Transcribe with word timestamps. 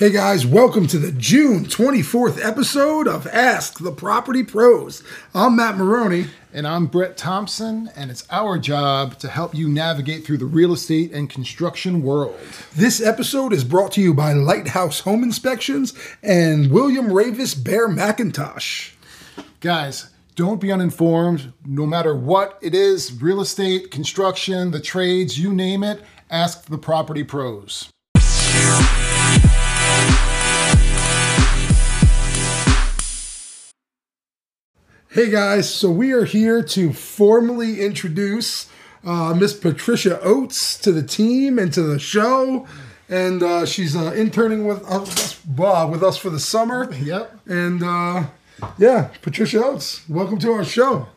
Hey 0.00 0.12
guys, 0.12 0.46
welcome 0.46 0.86
to 0.86 0.98
the 0.98 1.12
June 1.12 1.66
24th 1.66 2.42
episode 2.42 3.06
of 3.06 3.26
Ask 3.26 3.80
the 3.80 3.92
Property 3.92 4.42
Pros. 4.42 5.02
I'm 5.34 5.56
Matt 5.56 5.76
Maroney. 5.76 6.28
And 6.52 6.66
I'm 6.66 6.86
Brett 6.86 7.16
Thompson, 7.16 7.90
and 7.94 8.10
it's 8.10 8.26
our 8.28 8.58
job 8.58 9.18
to 9.18 9.28
help 9.28 9.54
you 9.54 9.68
navigate 9.68 10.24
through 10.24 10.38
the 10.38 10.46
real 10.46 10.72
estate 10.72 11.12
and 11.12 11.30
construction 11.30 12.02
world. 12.02 12.36
This 12.74 13.00
episode 13.00 13.52
is 13.52 13.62
brought 13.62 13.92
to 13.92 14.00
you 14.00 14.12
by 14.12 14.32
Lighthouse 14.32 14.98
Home 15.00 15.22
Inspections 15.22 15.94
and 16.24 16.72
William 16.72 17.06
Raveis 17.06 17.54
Bear 17.54 17.88
McIntosh. 17.88 18.94
Guys, 19.60 20.10
don't 20.34 20.60
be 20.60 20.72
uninformed. 20.72 21.52
No 21.64 21.86
matter 21.86 22.16
what 22.16 22.58
it 22.60 22.74
is 22.74 23.22
real 23.22 23.40
estate, 23.40 23.92
construction, 23.92 24.72
the 24.72 24.80
trades, 24.80 25.38
you 25.38 25.54
name 25.54 25.84
it 25.84 26.02
ask 26.30 26.66
the 26.66 26.78
property 26.78 27.24
pros. 27.24 27.90
Hey 35.12 35.28
guys, 35.28 35.68
so 35.68 35.90
we 35.90 36.12
are 36.12 36.24
here 36.24 36.62
to 36.62 36.92
formally 36.92 37.80
introduce 37.80 38.70
uh, 39.04 39.34
Miss 39.34 39.52
Patricia 39.52 40.20
Oates 40.20 40.78
to 40.78 40.92
the 40.92 41.02
team 41.02 41.58
and 41.58 41.72
to 41.72 41.82
the 41.82 41.98
show. 41.98 42.68
And 43.08 43.42
uh, 43.42 43.66
she's 43.66 43.96
uh, 43.96 44.12
interning 44.12 44.68
with 44.68 44.88
us, 44.88 45.36
uh, 45.58 45.88
with 45.90 46.04
us 46.04 46.16
for 46.16 46.30
the 46.30 46.38
summer. 46.38 46.94
Yep. 46.94 47.40
And 47.46 47.82
uh, 47.82 48.26
yeah, 48.78 49.10
Patricia 49.20 49.64
Oates, 49.64 50.08
welcome 50.08 50.38
to 50.38 50.52
our 50.52 50.64
show. 50.64 51.08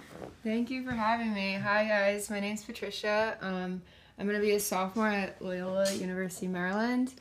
Thank 0.43 0.71
you 0.71 0.83
for 0.83 0.93
having 0.93 1.31
me. 1.31 1.53
Hi 1.53 1.87
guys, 1.87 2.31
my 2.31 2.39
name's 2.39 2.63
Patricia. 2.63 3.37
Um, 3.41 3.83
I'm 4.17 4.25
gonna 4.25 4.39
be 4.39 4.53
a 4.53 4.59
sophomore 4.59 5.09
at 5.09 5.39
Loyola 5.39 5.93
University 5.93 6.47
Maryland. 6.47 7.13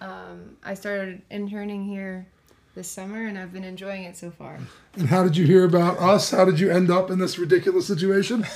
Um, 0.00 0.56
I 0.64 0.72
started 0.72 1.20
interning 1.28 1.84
here 1.84 2.28
this 2.74 2.88
summer 2.88 3.26
and 3.26 3.38
I've 3.38 3.52
been 3.52 3.64
enjoying 3.64 4.04
it 4.04 4.16
so 4.16 4.30
far. 4.30 4.58
And 4.94 5.08
how 5.08 5.22
did 5.22 5.36
you 5.36 5.46
hear 5.46 5.64
about 5.64 5.98
us? 5.98 6.30
How 6.30 6.44
did 6.44 6.58
you 6.58 6.70
end 6.70 6.90
up 6.90 7.10
in 7.10 7.18
this 7.18 7.38
ridiculous 7.38 7.86
situation? 7.86 8.46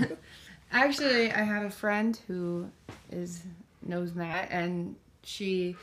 Actually, 0.72 1.30
I 1.30 1.42
have 1.42 1.64
a 1.64 1.70
friend 1.70 2.18
who 2.26 2.70
is 3.10 3.42
knows 3.84 4.14
Matt 4.14 4.48
and 4.50 4.96
she 5.22 5.76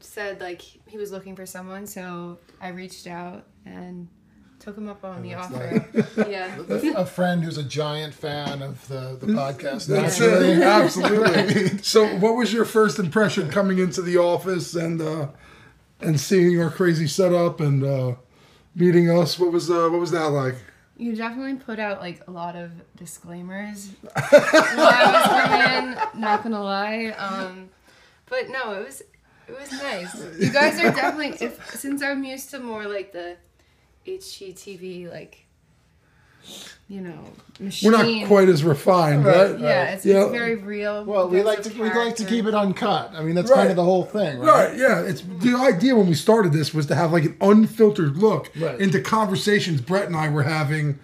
said 0.00 0.40
like 0.40 0.60
he 0.60 0.98
was 0.98 1.12
looking 1.12 1.36
for 1.36 1.46
someone, 1.46 1.86
so 1.86 2.38
I 2.60 2.68
reached 2.68 3.06
out 3.06 3.44
and 3.64 4.08
took 4.62 4.78
him 4.78 4.88
up 4.88 5.04
on 5.04 5.22
the 5.22 5.34
offer. 5.34 5.84
yeah. 6.28 6.56
A 6.96 7.04
friend 7.04 7.42
who's 7.42 7.58
a 7.58 7.64
giant 7.64 8.14
fan 8.14 8.62
of 8.62 8.86
the, 8.86 9.18
the 9.20 9.26
podcast. 9.26 9.86
That's 9.86 10.20
it. 10.20 10.62
Absolutely. 10.62 11.78
So, 11.78 12.06
what 12.18 12.36
was 12.36 12.52
your 12.52 12.64
first 12.64 13.00
impression 13.00 13.50
coming 13.50 13.78
into 13.78 14.02
the 14.02 14.18
office 14.18 14.76
and 14.76 15.00
uh, 15.00 15.28
and 16.02 16.18
seeing 16.20 16.60
our 16.60 16.70
crazy 16.70 17.06
setup 17.06 17.60
and 17.60 17.84
uh, 17.84 18.14
meeting 18.74 19.10
us? 19.10 19.38
What 19.38 19.52
was 19.52 19.70
uh, 19.70 19.88
what 19.90 20.00
was 20.00 20.10
that 20.12 20.26
like? 20.26 20.56
You 20.96 21.16
definitely 21.16 21.56
put 21.56 21.78
out 21.78 22.00
like 22.00 22.22
a 22.28 22.30
lot 22.30 22.54
of 22.54 22.70
disclaimers 22.96 23.90
while 24.02 24.24
I 24.24 25.12
was 25.12 25.26
coming 25.26 25.92
in. 26.14 26.20
Not 26.20 26.42
gonna 26.42 26.62
lie, 26.62 27.06
um, 27.18 27.70
but 28.26 28.48
no, 28.50 28.74
it 28.74 28.84
was 28.84 29.02
it 29.48 29.58
was 29.58 29.72
nice. 29.72 30.14
You 30.38 30.50
guys 30.52 30.78
are 30.78 30.90
definitely 30.90 31.44
if 31.44 31.74
since 31.74 32.02
I'm 32.02 32.24
used 32.24 32.50
to 32.50 32.60
more 32.60 32.86
like 32.86 33.12
the 33.12 33.36
HGTV 34.06 35.10
like 35.10 35.41
you 36.88 37.00
know 37.00 37.18
machine. 37.60 37.90
We're 37.92 37.96
not 38.20 38.28
quite 38.28 38.48
as 38.48 38.64
refined, 38.64 39.24
right? 39.24 39.58
Yeah, 39.58 39.84
it's, 39.94 40.04
Yeah. 40.04 40.22
it's 40.24 40.32
very 40.32 40.56
real. 40.56 41.04
Well, 41.04 41.28
we 41.28 41.42
like 41.42 41.62
to 41.62 41.70
we 41.80 41.88
like 41.90 42.16
to 42.16 42.24
keep 42.24 42.46
it 42.46 42.54
uncut. 42.54 43.12
I 43.14 43.22
mean, 43.22 43.34
that's 43.34 43.50
Right. 43.50 43.58
kind 43.58 43.70
of 43.70 43.76
the 43.76 43.84
whole 43.84 44.04
thing, 44.04 44.38
right? 44.40 44.68
Right, 44.70 44.76
yeah. 44.78 45.00
It's 45.00 45.22
the 45.22 45.54
idea 45.56 45.94
when 45.96 46.06
we 46.08 46.14
started 46.14 46.52
this 46.52 46.74
was 46.74 46.86
to 46.86 46.94
have 46.94 47.12
like 47.12 47.24
an 47.24 47.36
unfiltered 47.40 48.16
look 48.18 48.50
Right. 48.60 48.78
into 48.80 49.00
conversations 49.00 49.80
Brett 49.80 50.06
and 50.06 50.16
I 50.16 50.28
were 50.28 50.42
having 50.42 50.98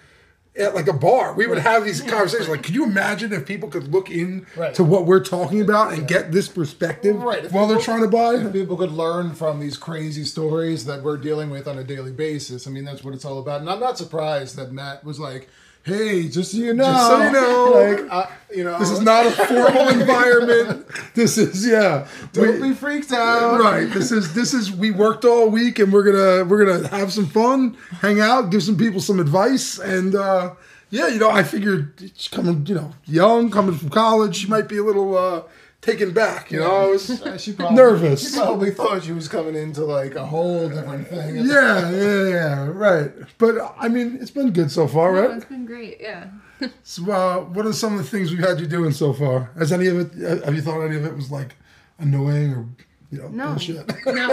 at 0.59 0.75
like 0.75 0.89
a 0.89 0.93
bar. 0.93 1.35
We 1.35 1.47
would 1.47 1.59
have 1.59 1.85
these 1.85 2.01
conversations 2.01 2.49
like, 2.49 2.63
can 2.63 2.75
you 2.75 2.85
imagine 2.85 3.33
if 3.33 3.47
people 3.47 3.69
could 3.69 3.93
look 3.93 4.11
in 4.11 4.47
Right. 4.57 4.75
to 4.75 4.85
what 4.85 5.07
we're 5.07 5.25
talking 5.25 5.61
about 5.61 5.93
and 5.93 6.07
get 6.07 6.33
this 6.33 6.49
perspective 6.49 7.17
Right, 7.17 7.45
if 7.45 7.53
while 7.53 7.67
they're 7.67 7.79
trying 7.79 8.03
to 8.03 8.09
buy? 8.09 8.35
If 8.35 8.53
people 8.53 8.77
could 8.77 8.93
learn 8.93 9.35
from 9.35 9.61
these 9.61 9.77
crazy 9.77 10.25
stories 10.25 10.85
that 10.87 11.03
we're 11.03 11.17
dealing 11.19 11.51
with 11.51 11.67
on 11.69 11.79
a 11.79 11.85
daily 11.85 12.13
basis, 12.13 12.67
I 12.67 12.71
mean, 12.71 12.85
that's 12.85 13.05
what 13.05 13.15
it's 13.15 13.25
all 13.25 13.39
about. 13.39 13.61
And 13.61 13.71
I'm 13.71 13.81
not 13.81 13.99
surprised 13.99 14.57
that 14.57 14.73
Matt 14.73 15.05
was 15.05 15.19
like, 15.21 15.49
"Hey, 15.89 16.29
just 16.29 16.53
so 16.53 16.59
you 16.59 16.75
know, 16.75 16.85
Just 16.85 17.07
so 17.09 17.23
you 17.25 17.33
know. 17.33 17.71
like, 18.03 18.13
uh, 18.13 18.27
you 18.55 18.65
know, 18.65 18.79
This 18.79 18.91
is 18.91 19.01
not 19.01 19.27
a 19.27 19.31
formal 19.31 19.89
environment. 20.01 20.87
This 21.15 21.37
is 21.39 21.67
yeah. 21.67 22.07
Don't 22.33 22.61
We- 22.61 22.69
be 22.71 22.75
freaked 22.75 23.13
out." 23.13 23.61
right. 23.61 23.91
This 23.91 24.13
is 24.13 24.35
this 24.35 24.55
is 24.55 24.71
we 24.73 24.91
worked 24.91 25.25
all 25.25 25.49
week 25.49 25.79
and 25.79 25.93
we're 25.93 26.05
gonna 26.05 26.45
we're 26.45 26.65
gonna 26.65 26.89
have 26.89 27.13
some 27.13 27.27
fun, 27.27 27.77
hang 28.01 28.21
out, 28.21 28.51
give 28.51 28.63
some 28.63 28.77
people 28.77 29.01
some 29.01 29.19
advice, 29.21 29.79
and 29.79 30.15
uh, 30.15 30.55
yeah, 30.91 31.09
you 31.09 31.19
know, 31.19 31.31
I 31.31 31.43
figured 31.43 31.93
she's 32.15 32.29
coming, 32.29 32.65
you 32.67 32.75
know, 32.75 32.93
young, 33.07 33.51
coming 33.51 33.75
from 33.77 33.91
college, 33.91 34.37
she 34.37 34.47
might 34.49 34.69
be 34.69 34.79
a 34.79 34.83
little 34.85 35.17
uh, 35.19 35.43
taken 35.81 36.13
back. 36.13 36.51
You 36.51 36.61
know, 36.61 36.75
I 36.75 36.87
was 36.87 37.09
Uh, 37.23 37.39
She 37.39 37.53
probably, 37.53 37.77
Nervous. 37.77 38.31
She 38.31 38.37
probably 38.37 38.71
thought 38.71 39.03
she 39.05 39.13
was 39.13 39.29
coming 39.29 39.55
into 39.55 39.85
like 39.85 40.15
a 40.15 40.27
whole 40.27 40.69
different 40.69 41.09
thing. 41.09 41.37
yeah, 41.37 41.91
yeah, 41.91 42.29
yeah, 42.29 42.67
right. 42.69 43.11
But 43.39 43.75
I 43.79 43.89
mean, 43.89 44.19
it's 44.21 44.31
been 44.31 44.53
good 44.53 44.71
so 44.71 44.87
far, 44.89 45.13
No, 45.13 45.21
right? 45.29 45.37
it's 45.37 45.45
been 45.47 45.67
great. 45.67 45.99
Yeah. 46.01 46.29
So, 46.83 47.09
uh, 47.13 47.39
what 47.45 47.67
are 47.67 47.73
some 47.73 47.93
of 47.97 47.99
the 48.03 48.05
things 48.11 48.33
we've 48.33 48.41
had 48.41 48.59
you 48.59 48.67
doing 48.67 48.91
so 48.91 49.13
far? 49.13 49.53
Has 49.57 49.71
any 49.71 49.87
of 49.87 49.97
it? 50.01 50.45
Have 50.45 50.57
you 50.57 50.61
thought 50.63 50.81
any 50.81 50.97
of 50.97 51.05
it 51.05 51.15
was 51.15 51.31
like 51.31 51.55
annoying 52.01 52.53
or 52.53 52.67
you 53.13 53.19
know 53.19 53.29
No. 53.29 53.47
bullshit? 53.51 53.87
No. 54.07 54.29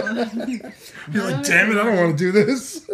You're 1.12 1.24
like, 1.24 1.44
damn 1.46 1.72
it, 1.72 1.78
I 1.78 1.84
don't 1.84 1.96
want 1.98 2.18
to 2.18 2.18
do 2.18 2.32
this. 2.32 2.90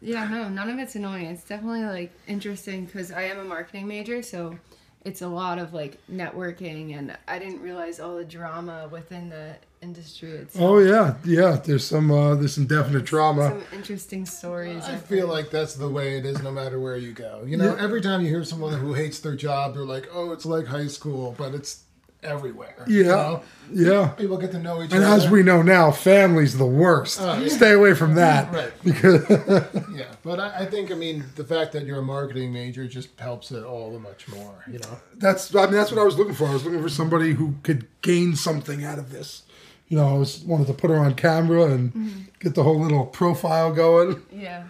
Yeah, 0.00 0.28
no, 0.28 0.48
none 0.48 0.68
of 0.70 0.78
it's 0.78 0.94
annoying. 0.94 1.26
It's 1.26 1.42
definitely 1.42 1.82
like 1.84 2.12
interesting 2.28 2.84
because 2.84 3.10
I 3.10 3.22
am 3.22 3.40
a 3.40 3.44
marketing 3.44 3.88
major, 3.88 4.22
so 4.22 4.56
it's 5.04 5.22
a 5.22 5.28
lot 5.28 5.58
of 5.58 5.72
like 5.74 5.98
networking, 6.10 6.96
and 6.96 7.16
I 7.28 7.38
didn't 7.38 7.60
realize 7.60 8.00
all 8.00 8.16
the 8.16 8.24
drama 8.24 8.88
within 8.90 9.28
the 9.28 9.56
industry. 9.80 10.30
It's 10.30 10.56
Oh 10.58 10.78
yeah, 10.78 11.14
yeah. 11.24 11.56
There's 11.64 11.84
some 11.84 12.10
uh, 12.10 12.34
there's 12.36 12.54
some 12.54 12.66
definite 12.66 13.04
drama. 13.04 13.48
some 13.48 13.62
interesting 13.72 14.26
stories. 14.26 14.84
I 14.84 14.94
I've 14.94 15.04
feel 15.04 15.26
like 15.26 15.50
that's 15.50 15.74
the 15.74 15.88
way 15.88 16.18
it 16.18 16.24
is 16.24 16.40
no 16.42 16.52
matter 16.52 16.78
where 16.80 16.96
you 16.96 17.12
go. 17.12 17.42
You 17.46 17.56
know, 17.56 17.74
Yeah. 17.74 17.82
every 17.82 18.00
time 18.00 18.22
you 18.22 18.28
hear 18.28 18.44
someone 18.44 18.72
who 18.78 18.94
hates 18.94 19.18
their 19.20 19.34
job, 19.36 19.74
they're 19.74 19.84
like, 19.84 20.08
oh, 20.12 20.32
it's 20.32 20.46
like 20.46 20.66
high 20.66 20.86
school, 20.86 21.34
but 21.36 21.54
it's 21.54 21.82
everywhere. 22.22 22.84
you 22.86 23.04
Yeah, 23.04 23.08
know? 23.08 23.42
yeah. 23.72 24.08
People 24.08 24.36
get 24.38 24.50
to 24.52 24.58
know 24.58 24.82
each 24.82 24.92
And 24.92 25.02
other. 25.02 25.14
And 25.14 25.22
as 25.22 25.30
we 25.30 25.42
know 25.42 25.62
now, 25.62 25.90
family's 25.90 26.56
the 26.56 26.66
worst. 26.66 27.20
Oh, 27.20 27.46
Stay 27.48 27.72
away 27.72 27.94
from 27.94 28.14
that. 28.14 28.52
Right. 28.52 28.72
Because 28.84 29.28
Yeah, 29.94 30.06
but 30.22 30.40
I, 30.40 30.60
I 30.60 30.66
think, 30.66 30.90
I 30.90 30.94
mean, 30.94 31.24
the 31.36 31.44
fact 31.44 31.72
that 31.72 31.84
you're 31.84 31.98
a 31.98 32.02
marketing 32.02 32.52
major 32.52 32.86
just 32.86 33.18
helps 33.18 33.50
it 33.52 33.64
all 33.64 33.92
the 33.92 33.98
much 33.98 34.28
more, 34.28 34.64
you 34.70 34.78
know? 34.78 34.98
that's 35.16 35.54
I 35.54 35.64
mean 35.64 35.74
that's 35.74 35.90
what 35.90 36.00
I 36.00 36.04
was 36.04 36.16
looking 36.18 36.34
for. 36.34 36.46
I 36.46 36.52
was 36.52 36.64
looking 36.64 36.82
for 36.82 36.88
somebody 36.88 37.32
who 37.32 37.54
could 37.62 37.86
gain 38.02 38.36
something 38.36 38.84
out 38.84 38.98
of 38.98 39.10
this. 39.10 39.42
You 39.88 39.98
know, 39.98 40.08
I 40.08 40.18
was 40.18 40.40
wanted 40.40 40.68
to 40.68 40.74
put 40.74 40.90
her 40.90 40.96
on 40.96 41.14
camera 41.14 41.64
and 41.64 41.92
mm-hmm. 41.92 42.20
get 42.40 42.54
the 42.54 42.62
whole 42.62 42.80
little 42.80 43.04
profile 43.06 43.72
going. 43.72 44.22
yeah. 44.32 44.64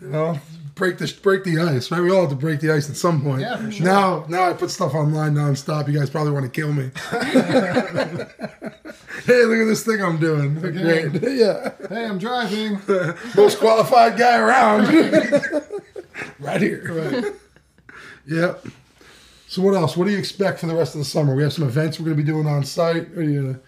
You 0.00 0.08
know, 0.08 0.38
break 0.74 0.98
the 0.98 1.12
break 1.22 1.44
the 1.44 1.58
ice. 1.60 1.90
Right, 1.90 2.00
we 2.00 2.10
all 2.10 2.22
have 2.22 2.30
to 2.30 2.36
break 2.36 2.60
the 2.60 2.72
ice 2.72 2.88
at 2.88 2.96
some 2.96 3.22
point. 3.22 3.40
Yeah, 3.40 3.56
for 3.56 3.70
sure. 3.70 3.86
Now, 3.86 4.24
now 4.28 4.48
I 4.48 4.52
put 4.52 4.70
stuff 4.70 4.94
online 4.94 5.34
nonstop. 5.34 5.88
You 5.88 5.98
guys 5.98 6.10
probably 6.10 6.32
want 6.32 6.44
to 6.44 6.50
kill 6.50 6.72
me. 6.72 6.90
hey, 9.24 9.44
look 9.44 9.58
at 9.58 9.66
this 9.66 9.84
thing 9.84 10.02
I'm 10.02 10.18
doing. 10.18 10.58
Okay. 10.58 11.08
Great. 11.08 11.22
yeah. 11.36 11.72
Hey, 11.88 12.04
I'm 12.06 12.18
driving. 12.18 12.80
most 13.36 13.58
qualified 13.58 14.16
guy 14.16 14.38
around. 14.38 14.86
right 16.38 16.60
here. 16.60 17.12
Right. 17.12 17.34
Yep. 18.26 18.66
So 19.48 19.62
what 19.62 19.74
else? 19.74 19.96
What 19.96 20.04
do 20.06 20.12
you 20.12 20.18
expect 20.18 20.60
for 20.60 20.66
the 20.66 20.74
rest 20.74 20.94
of 20.94 20.98
the 20.98 21.04
summer? 21.06 21.34
We 21.34 21.42
have 21.42 21.52
some 21.52 21.64
events 21.64 21.98
we're 21.98 22.04
going 22.04 22.18
to 22.18 22.22
be 22.22 22.30
doing 22.30 22.46
on 22.46 22.64
site. 22.64 23.16
Are 23.16 23.22
you 23.22 23.58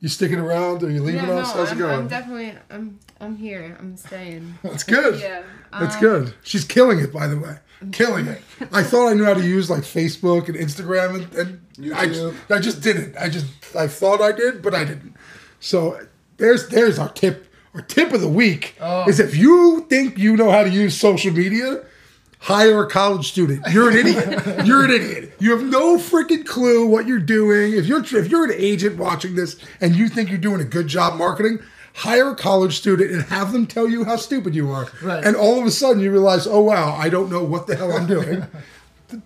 you 0.00 0.08
sticking 0.08 0.38
around? 0.38 0.82
Are 0.82 0.90
you 0.90 1.02
leaving 1.02 1.20
Yeah, 1.20 1.26
no, 1.26 1.38
us? 1.38 1.52
How's 1.52 1.72
I'm, 1.72 1.78
going? 1.78 1.94
I'm 1.94 2.08
definitely, 2.08 2.54
I'm, 2.70 2.98
I'm 3.20 3.36
here. 3.36 3.76
I'm 3.78 3.96
staying. 3.96 4.54
That's 4.62 4.82
good. 4.84 5.20
Yeah. 5.20 5.42
That's 5.78 5.96
um, 5.96 6.00
good. 6.00 6.34
She's 6.42 6.64
killing 6.64 6.98
it, 7.00 7.12
by 7.12 7.26
the 7.26 7.38
way. 7.38 7.56
Killing 7.92 8.26
it. 8.26 8.42
I 8.72 8.82
thought 8.82 9.08
I 9.08 9.14
knew 9.14 9.24
how 9.24 9.34
to 9.34 9.46
use 9.46 9.70
like 9.70 9.82
Facebook 9.82 10.48
and 10.48 10.56
Instagram, 10.56 11.14
and, 11.34 11.34
and 11.34 11.94
I, 11.94 12.06
YouTube. 12.06 12.36
I 12.50 12.58
just 12.58 12.82
didn't. 12.82 13.16
I 13.16 13.28
just 13.30 13.46
I 13.74 13.86
thought 13.86 14.20
I 14.20 14.32
did, 14.32 14.60
but 14.62 14.74
I 14.74 14.84
didn't. 14.84 15.14
So 15.60 15.98
there's 16.36 16.68
there's 16.68 16.98
our 16.98 17.10
tip. 17.10 17.46
Our 17.72 17.82
tip 17.82 18.12
of 18.12 18.20
the 18.20 18.28
week 18.28 18.74
Oh. 18.80 19.08
is 19.08 19.20
if 19.20 19.36
you 19.36 19.86
think 19.88 20.18
you 20.18 20.36
know 20.36 20.50
how 20.50 20.64
to 20.64 20.68
use 20.68 20.98
social 20.98 21.32
media, 21.32 21.84
hire 22.40 22.82
a 22.82 22.90
college 22.90 23.28
student. 23.30 23.64
You're 23.70 23.90
an 23.90 23.96
idiot. 23.96 24.26
You're 24.66 24.84
an 24.84 24.90
idiot. 24.90 25.34
You 25.38 25.52
have 25.52 25.62
no 25.62 25.96
freaking 25.96 26.44
clue 26.44 26.86
what 26.86 27.06
you're 27.06 27.18
doing. 27.20 27.74
If 27.74 27.86
you're 27.86 28.00
if 28.02 28.28
you're 28.28 28.44
an 28.44 28.54
agent 28.56 28.98
watching 28.98 29.36
this 29.36 29.56
and 29.80 29.94
you 29.94 30.08
think 30.08 30.30
you're 30.30 30.38
doing 30.38 30.60
a 30.60 30.64
good 30.64 30.88
job 30.88 31.16
marketing, 31.16 31.60
hire 31.94 32.30
a 32.30 32.36
college 32.36 32.76
student 32.78 33.10
and 33.10 33.22
have 33.24 33.52
them 33.52 33.66
tell 33.66 33.88
you 33.88 34.04
how 34.04 34.16
stupid 34.16 34.54
you 34.54 34.70
are. 34.70 34.88
Right. 35.02 35.24
And 35.24 35.36
all 35.36 35.58
of 35.60 35.66
a 35.66 35.70
sudden 35.70 36.02
you 36.02 36.10
realize, 36.10 36.46
oh 36.46 36.60
wow, 36.60 36.94
I 36.96 37.08
don't 37.08 37.30
know 37.30 37.44
what 37.44 37.66
the 37.66 37.76
hell 37.76 37.92
I'm 37.92 38.06
doing. 38.06 38.46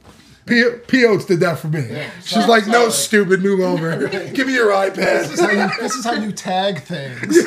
P. 0.46 0.62
P. 0.86 1.00
Did 1.26 1.40
that 1.40 1.58
for 1.58 1.68
me. 1.68 2.06
She's 2.20 2.32
Solid- 2.32 2.48
like, 2.48 2.66
no, 2.66 2.90
stupid, 2.90 3.42
move 3.42 3.60
over. 3.60 4.06
Give 4.34 4.46
me 4.46 4.52
your 4.54 4.68
This 4.90 5.30
is 5.32 5.40
iPad. 5.40 5.46
how 5.46 5.50
you, 5.52 5.80
this 5.80 5.94
is 5.94 6.04
how 6.04 6.12
you 6.12 6.32
tag 6.32 6.82
things. 6.82 7.38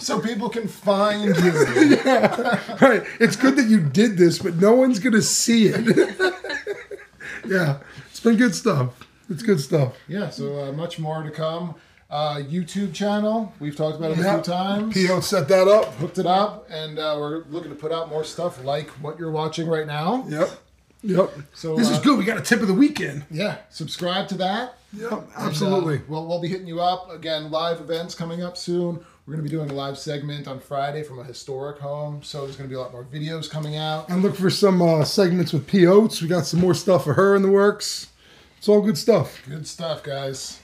so 0.04 0.18
people 0.20 0.48
can 0.48 0.66
find 0.66 1.36
you. 1.36 1.52
right. 2.80 3.04
It's 3.20 3.36
good 3.36 3.54
that 3.56 3.66
you 3.68 3.78
did 3.80 4.16
this, 4.18 4.40
but 4.40 4.56
no 4.56 4.72
one's 4.74 4.98
gonna 4.98 5.22
see 5.22 5.68
it. 5.68 6.34
yeah, 7.46 7.78
it's 8.10 8.18
been 8.20 8.36
good 8.36 8.54
stuff. 8.54 9.06
It's 9.30 9.42
good 9.44 9.60
stuff. 9.60 9.94
Yeah, 10.08 10.30
so 10.30 10.64
uh, 10.68 10.72
much 10.72 10.98
more 10.98 11.22
to 11.22 11.30
come. 11.30 11.76
Uh, 12.08 12.36
YouTube 12.36 12.94
channel, 12.94 13.52
we've 13.58 13.74
talked 13.76 13.98
about 13.98 14.12
it 14.12 14.18
a 14.18 14.32
few 14.34 14.42
times. 14.42 14.94
P. 14.94 15.10
Oates 15.10 15.26
set 15.26 15.48
that 15.48 15.66
up. 15.66 15.92
Hooked 15.94 16.18
it 16.18 16.26
up, 16.26 16.68
and 16.70 16.98
uh, 17.00 17.16
we're 17.18 17.44
looking 17.46 17.70
to 17.70 17.76
put 17.76 17.90
out 17.90 18.08
more 18.08 18.22
stuff 18.22 18.62
like 18.64 18.88
what 19.02 19.18
you're 19.18 19.32
watching 19.32 19.68
right 19.68 19.86
now. 19.86 20.24
Yep. 20.28 20.50
Yep. 21.02 21.30
So, 21.54 21.76
this 21.76 21.90
is 21.90 21.98
uh, 21.98 22.02
good. 22.02 22.18
We 22.18 22.24
got 22.24 22.38
a 22.38 22.42
tip 22.42 22.60
of 22.60 22.68
the 22.68 22.74
weekend. 22.74 23.24
Yeah, 23.30 23.58
subscribe 23.70 24.28
to 24.28 24.36
that. 24.36 24.78
Yep. 24.92 25.12
And, 25.12 25.28
Absolutely. 25.36 25.98
uh, 25.98 26.02
we'll, 26.08 26.26
we'll 26.26 26.40
be 26.40 26.48
hitting 26.48 26.68
you 26.68 26.80
up 26.80 27.10
again. 27.10 27.50
Live 27.50 27.80
events 27.80 28.14
coming 28.14 28.42
up 28.42 28.56
soon. 28.56 29.04
We're 29.26 29.34
going 29.34 29.44
to 29.44 29.50
be 29.50 29.56
doing 29.56 29.70
a 29.70 29.74
live 29.74 29.98
segment 29.98 30.46
on 30.46 30.60
Friday 30.60 31.02
from 31.02 31.18
a 31.18 31.24
historic 31.24 31.78
home. 31.78 32.22
So 32.22 32.42
there's 32.44 32.54
going 32.56 32.70
to 32.70 32.72
be 32.72 32.76
a 32.76 32.80
lot 32.80 32.92
more 32.92 33.02
videos 33.02 33.50
coming 33.50 33.76
out. 33.76 34.08
and 34.08 34.22
look 34.22 34.36
for 34.36 34.50
some 34.50 34.80
uh, 34.80 35.04
segments 35.04 35.52
with 35.52 35.66
P. 35.66 35.84
Oates. 35.86 36.22
We 36.22 36.28
got 36.28 36.46
some 36.46 36.60
more 36.60 36.74
stuff 36.74 37.02
for 37.02 37.14
her 37.14 37.34
in 37.34 37.42
the 37.42 37.50
works. 37.50 38.12
It's 38.58 38.68
all 38.68 38.80
good 38.80 38.96
stuff. 38.96 39.42
Good 39.48 39.66
stuff, 39.66 40.04
guys. 40.04 40.60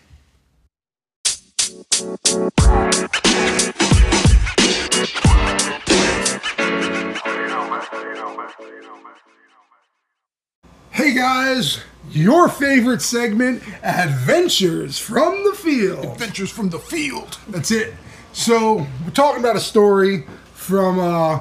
Hey 10.90 11.12
guys, 11.12 11.80
your 12.10 12.48
favorite 12.48 13.02
segment, 13.02 13.64
Adventures 13.82 15.00
from 15.00 15.42
the 15.42 15.54
Field. 15.54 16.04
Adventures 16.04 16.50
from 16.50 16.68
the 16.68 16.78
field. 16.78 17.38
That's 17.48 17.72
it. 17.72 17.94
So 18.32 18.86
we're 19.04 19.10
talking 19.12 19.40
about 19.40 19.56
a 19.56 19.60
story 19.60 20.24
from 20.54 21.00
uh, 21.00 21.40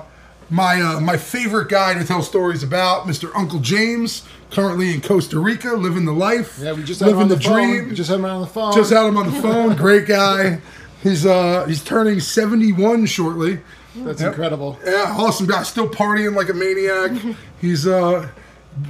my 0.52 0.82
uh, 0.82 1.00
my 1.00 1.18
favorite 1.18 1.70
guy 1.70 1.94
to 1.96 2.04
tell 2.06 2.22
stories 2.22 2.62
about, 2.62 3.08
Mr. 3.08 3.32
Uncle 3.34 3.60
James, 3.60 4.28
currently 4.52 4.94
in 4.94 5.02
Costa 5.02 5.40
Rica, 5.40 5.74
living 5.74 6.06
the 6.06 6.12
life, 6.12 6.60
Yeah, 6.62 6.74
we 6.74 6.84
just 6.84 7.00
had 7.00 7.10
him 7.10 7.18
living 7.18 7.24
on 7.24 7.30
the, 7.30 7.36
the, 7.36 7.42
phone. 7.42 7.54
dream. 7.72 7.90
We 7.90 7.96
just 7.96 8.10
had 8.10 8.20
him 8.20 8.26
on 8.26 8.42
the 8.42 8.48
phone. 8.48 8.74
Just 8.76 8.92
had 8.92 9.06
him 9.08 9.18
on 9.18 9.34
the 9.34 9.42
phone. 9.42 9.76
Great 9.78 10.06
guy. 10.08 10.60
He's 11.02 11.26
uh 11.26 11.66
he's 11.66 11.84
turning 11.84 12.20
71 12.20 13.06
shortly. 13.08 13.60
That's 13.96 14.22
incredible. 14.22 14.78
Yeah, 14.86 15.16
awesome 15.18 15.48
guy. 15.48 15.64
Still 15.64 15.90
partying 15.90 16.36
like 16.36 16.50
a 16.50 16.54
maniac. 16.54 17.36
He's 17.60 17.86
a 17.88 18.32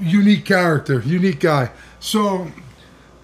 unique 0.02 0.46
character, 0.46 1.02
unique 1.02 1.40
guy. 1.40 1.72
So, 2.00 2.52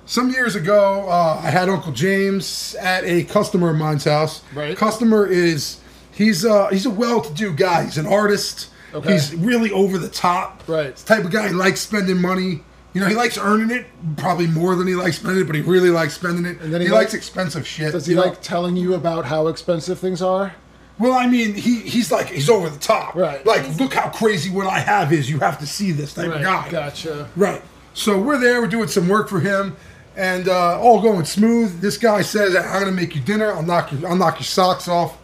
some 0.05 0.29
years 0.31 0.55
ago, 0.55 1.07
uh, 1.07 1.39
I 1.43 1.49
had 1.51 1.69
Uncle 1.69 1.91
James 1.91 2.75
at 2.79 3.03
a 3.03 3.23
customer 3.25 3.69
of 3.71 3.75
mine's 3.75 4.05
house. 4.05 4.41
Right. 4.55 4.75
Customer 4.77 5.27
is 5.27 5.77
he's 6.17 6.43
uh, 6.45 6.67
he's 6.67 6.85
a 6.85 6.89
well-to-do 6.89 7.53
guy. 7.53 7.85
He's 7.85 7.97
an 7.97 8.07
artist. 8.07 8.69
Okay. 8.93 9.13
He's 9.13 9.35
really 9.35 9.71
over 9.71 9.97
the 9.97 10.09
top. 10.09 10.63
Right. 10.67 10.95
The 10.95 11.05
type 11.05 11.25
of 11.25 11.31
guy 11.31 11.49
he 11.49 11.53
likes 11.53 11.81
spending 11.81 12.19
money. 12.21 12.63
You 12.93 13.01
know, 13.01 13.07
he 13.07 13.15
likes 13.15 13.37
earning 13.37 13.69
it 13.69 13.85
probably 14.15 14.47
more 14.47 14.75
than 14.75 14.87
he 14.87 14.95
likes 14.95 15.17
spending 15.17 15.43
it, 15.43 15.45
but 15.45 15.55
he 15.55 15.61
really 15.61 15.91
likes 15.91 16.15
spending 16.15 16.45
it. 16.45 16.59
And 16.61 16.73
then 16.73 16.81
he, 16.81 16.87
he 16.87 16.93
likes 16.93 17.13
like- 17.13 17.19
expensive 17.19 17.67
shit. 17.67 17.91
Does 17.91 18.07
he 18.07 18.13
you 18.13 18.15
know? 18.15 18.25
like 18.25 18.41
telling 18.41 18.75
you 18.75 18.95
about 18.95 19.25
how 19.25 19.47
expensive 19.47 19.99
things 19.99 20.21
are? 20.21 20.55
Well, 20.99 21.13
I 21.13 21.27
mean, 21.27 21.53
he 21.53 21.81
he's 21.81 22.11
like 22.11 22.27
he's 22.27 22.49
over 22.49 22.69
the 22.69 22.79
top. 22.79 23.13
Right. 23.13 23.45
Like, 23.45 23.77
look 23.77 23.93
how 23.93 24.09
crazy 24.09 24.49
what 24.49 24.65
I 24.65 24.79
have 24.79 25.13
is. 25.13 25.29
You 25.29 25.39
have 25.39 25.59
to 25.59 25.67
see 25.67 25.91
this 25.91 26.13
type 26.13 26.31
of 26.31 26.41
guy. 26.41 26.69
Gotcha. 26.71 27.29
Right. 27.35 27.61
So 27.93 28.19
we're 28.19 28.39
there. 28.39 28.61
We're 28.61 28.67
doing 28.67 28.87
some 28.87 29.07
work 29.07 29.29
for 29.29 29.39
him, 29.39 29.75
and 30.15 30.47
uh, 30.47 30.79
all 30.79 31.01
going 31.01 31.25
smooth. 31.25 31.81
This 31.81 31.97
guy 31.97 32.23
says, 32.23 32.55
"I'm 32.55 32.79
gonna 32.79 32.91
make 32.91 33.15
you 33.15 33.21
dinner. 33.21 33.51
I'll 33.51 33.61
knock 33.61 33.91
your 33.91 34.09
I'll 34.09 34.15
knock 34.15 34.35
your 34.35 34.45
socks 34.45 34.87
off. 34.87 35.17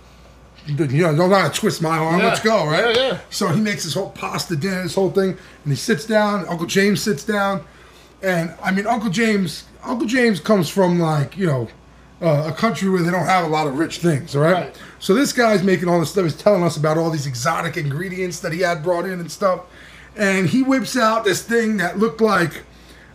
You 0.66 1.04
know, 1.04 1.16
don't 1.16 1.30
not 1.30 1.54
twist 1.54 1.82
my 1.82 1.98
arm. 1.98 2.20
Yeah. 2.20 2.26
Let's 2.26 2.40
go." 2.40 2.66
Right. 2.68 2.96
Yeah, 2.96 3.02
yeah. 3.02 3.20
So 3.30 3.48
he 3.50 3.60
makes 3.60 3.84
this 3.84 3.94
whole 3.94 4.12
pasta 4.12 4.56
dinner, 4.56 4.84
this 4.84 4.96
whole 4.96 5.12
thing, 5.12 5.32
and 5.32 5.74
he 5.74 5.76
sits 5.76 6.06
down. 6.06 6.48
Uncle 6.48 6.66
James 6.66 7.02
sits 7.02 7.24
down, 7.24 7.64
and 8.22 8.54
I 8.62 8.72
mean, 8.72 8.88
Uncle 8.88 9.10
James. 9.10 9.66
Uncle 9.84 10.08
James 10.08 10.40
comes 10.40 10.70
from 10.70 11.00
like 11.00 11.38
you 11.38 11.46
know 11.46 11.68
uh, 12.22 12.50
a 12.50 12.54
country 12.54 12.90
where 12.90 13.04
they 13.04 13.12
don't 13.12 13.26
have 13.26 13.44
a 13.46 13.50
lot 13.50 13.68
of 13.68 13.78
rich 13.78 13.98
things. 13.98 14.36
All 14.36 14.42
right? 14.42 14.54
Right. 14.54 14.76
So 15.00 15.14
this 15.14 15.34
guy's 15.34 15.62
making 15.62 15.90
all 15.90 16.00
this 16.00 16.12
stuff. 16.12 16.24
He's 16.24 16.36
telling 16.36 16.64
us 16.64 16.78
about 16.78 16.98
all 16.98 17.10
these 17.10 17.28
exotic 17.28 17.76
ingredients 17.76 18.40
that 18.40 18.54
he 18.54 18.62
had 18.62 18.82
brought 18.82 19.06
in 19.06 19.20
and 19.20 19.30
stuff, 19.30 19.66
and 20.16 20.48
he 20.48 20.64
whips 20.64 20.96
out 20.96 21.26
this 21.26 21.44
thing 21.44 21.78
that 21.78 22.00
looked 22.00 22.22
like. 22.22 22.64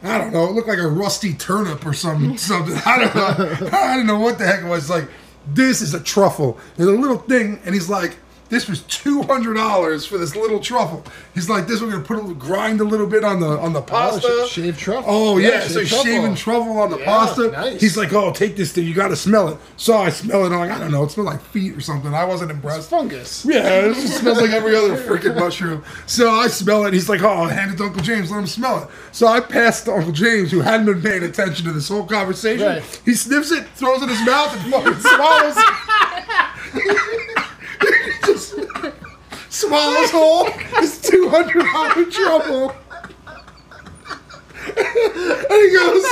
I 0.00 0.16
don't 0.16 0.32
know. 0.32 0.44
It 0.44 0.52
looked 0.52 0.68
like 0.68 0.78
a 0.78 0.86
rusty 0.86 1.34
turnip 1.34 1.84
or 1.84 1.92
some 1.92 2.38
something. 2.38 2.80
I 2.86 2.98
don't 2.98 3.14
know. 3.16 3.68
I 3.72 3.96
don't 3.96 4.06
know 4.06 4.20
what 4.20 4.38
the 4.38 4.46
heck 4.46 4.60
it 4.62 4.68
was. 4.68 4.88
Like, 4.88 5.08
this 5.46 5.80
is 5.80 5.94
a 5.94 6.00
truffle. 6.00 6.58
There's 6.76 6.88
a 6.88 6.92
little 6.92 7.18
thing, 7.18 7.60
and 7.64 7.74
he's 7.74 7.88
like, 7.88 8.16
this 8.48 8.68
was 8.68 8.82
two 8.82 9.22
hundred 9.22 9.54
dollars 9.54 10.06
for 10.06 10.16
this 10.18 10.34
little 10.34 10.58
truffle. 10.60 11.04
He's 11.34 11.48
like, 11.50 11.66
this 11.66 11.80
we're 11.80 11.90
gonna 11.90 12.02
put 12.04 12.16
a 12.16 12.20
little, 12.20 12.34
grind 12.34 12.80
a 12.80 12.84
little 12.84 13.06
bit 13.06 13.24
on 13.24 13.40
the 13.40 13.46
on 13.58 13.72
the 13.72 13.82
pasta. 13.82 14.46
sh- 14.48 14.52
shaved 14.52 14.78
truffle. 14.78 15.04
Oh 15.06 15.38
Yeah, 15.38 15.48
yeah, 15.48 15.60
so 15.60 15.66
shaved 15.66 15.78
he's 15.80 15.88
truffle. 15.90 16.04
shaving 16.04 16.34
truffle 16.34 16.78
on 16.78 16.90
the 16.90 16.98
Yeah, 16.98 17.04
pasta. 17.04 17.50
nice. 17.50 17.80
He's 17.80 17.96
like, 17.96 18.12
oh, 18.12 18.32
take 18.32 18.56
this 18.56 18.72
thing. 18.72 18.86
You 18.86 18.94
got 18.94 19.08
to 19.08 19.16
smell 19.16 19.48
it. 19.48 19.58
So 19.76 19.96
I 19.96 20.08
smell 20.10 20.44
it. 20.44 20.52
I'm 20.52 20.58
like, 20.60 20.70
I 20.70 20.78
don't 20.78 20.90
know. 20.90 21.04
It 21.04 21.10
smells 21.10 21.26
like 21.26 21.40
feet 21.42 21.76
or 21.76 21.80
something. 21.80 22.12
I 22.14 22.24
wasn't 22.24 22.50
impressed. 22.50 22.90
Fungus. 22.90 23.44
Yeah, 23.44 23.86
it 23.86 23.94
just 23.94 24.18
smells 24.20 24.40
like 24.40 24.50
every 24.50 24.74
other 24.76 24.96
freaking 24.96 25.34
mushroom. 25.38 25.84
So 26.06 26.30
I 26.30 26.48
smell 26.48 26.84
it. 26.86 26.94
He's 26.94 27.08
like, 27.08 27.22
oh, 27.22 27.44
hand 27.46 27.72
it 27.72 27.76
to 27.78 27.84
Uncle 27.84 28.02
James. 28.02 28.30
Let 28.30 28.38
him 28.40 28.46
smell 28.46 28.82
it. 28.84 28.88
So 29.12 29.26
I 29.26 29.40
passed 29.40 29.84
to 29.86 29.92
Uncle 29.92 30.12
James, 30.12 30.50
who 30.50 30.60
hadn't 30.60 30.86
been 30.86 31.02
paying 31.02 31.22
attention 31.22 31.66
to 31.66 31.72
this 31.72 31.88
whole 31.88 32.04
conversation. 32.06 32.66
Right. 32.66 33.00
He 33.04 33.14
sniffs 33.14 33.52
it, 33.52 33.66
throws 33.74 34.00
it 34.00 34.04
in 34.04 34.08
his 34.10 34.24
mouth, 34.26 34.54
and 34.54 34.72
fucking 34.72 35.00
swallows. 35.00 35.56
swallows 39.58 40.10
whole 40.10 40.46
his 40.80 41.00
two 41.00 41.28
hundred 41.28 41.64
dollar 41.64 42.04
truffle. 42.10 42.74
And 44.68 45.62
he 45.62 45.70
goes, 45.74 46.04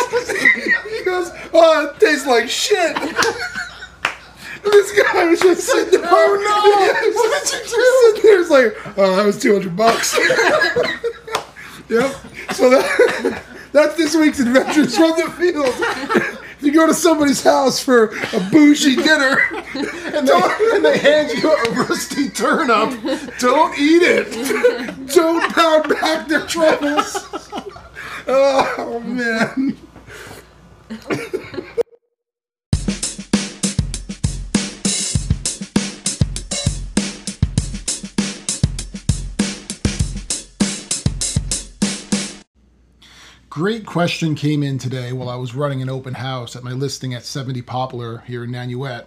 he 0.99 1.05
goes, 1.05 1.31
oh, 1.53 1.89
it 1.89 2.01
tastes 2.01 2.27
like 2.27 2.49
shit. 2.49 2.97
And 2.97 4.73
this 4.73 5.01
guy 5.01 5.27
was 5.27 5.41
just 5.41 5.67
sitting 5.67 6.01
there. 6.01 6.09
Oh 6.11 6.35
no! 6.43 7.13
what 7.15 7.45
did 7.45 7.53
you 7.53 7.61
do? 7.61 8.15
Sitting 8.15 8.23
there, 8.23 8.41
it's 8.41 8.51
like, 8.51 8.99
oh, 8.99 9.17
that 9.17 9.27
was 9.27 9.41
two 9.41 9.53
hundred 9.53 9.77
bucks. 9.77 10.17
yep. 11.89 12.17
So 12.53 12.71
that, 12.71 13.43
that's 13.73 13.97
this 13.97 14.17
week's 14.17 14.41
adventures 14.41 14.97
from 14.97 15.11
the 15.13 15.31
field. 15.33 16.37
If 16.59 16.63
you 16.63 16.73
go 16.73 16.87
to 16.87 16.95
somebody's 16.95 17.43
house 17.43 17.79
for 17.81 18.07
a 18.33 18.41
bougie 18.51 18.97
dinner, 18.97 19.39
And 19.75 20.27
they, 20.27 20.41
and 20.73 20.85
they 20.85 20.99
hand 20.99 21.31
you 21.43 21.53
a 21.53 21.71
rusty 21.73 22.31
turnip. 22.31 22.99
don't 23.39 23.79
eat 23.79 24.03
it. 24.03 25.07
Don't 25.15 25.53
pound 25.53 25.89
back 25.91 26.29
their 26.29 26.47
truffles. 26.47 27.51
Oh 28.27 29.01
man. 29.01 29.77
Great 43.57 43.87
question 43.87 44.35
came 44.35 44.63
in 44.63 44.77
today 44.77 45.15
while 45.15 45.31
I 45.31 45.37
was 45.37 45.55
running 45.55 45.81
an 45.81 45.89
open 45.89 46.13
house 46.13 46.55
at 46.55 46.63
my 46.63 46.73
listing 46.73 47.15
at 47.15 47.25
70 47.25 47.63
Poplar 47.63 48.19
here 48.27 48.45
in 48.45 48.51
Nanuet. 48.51 49.07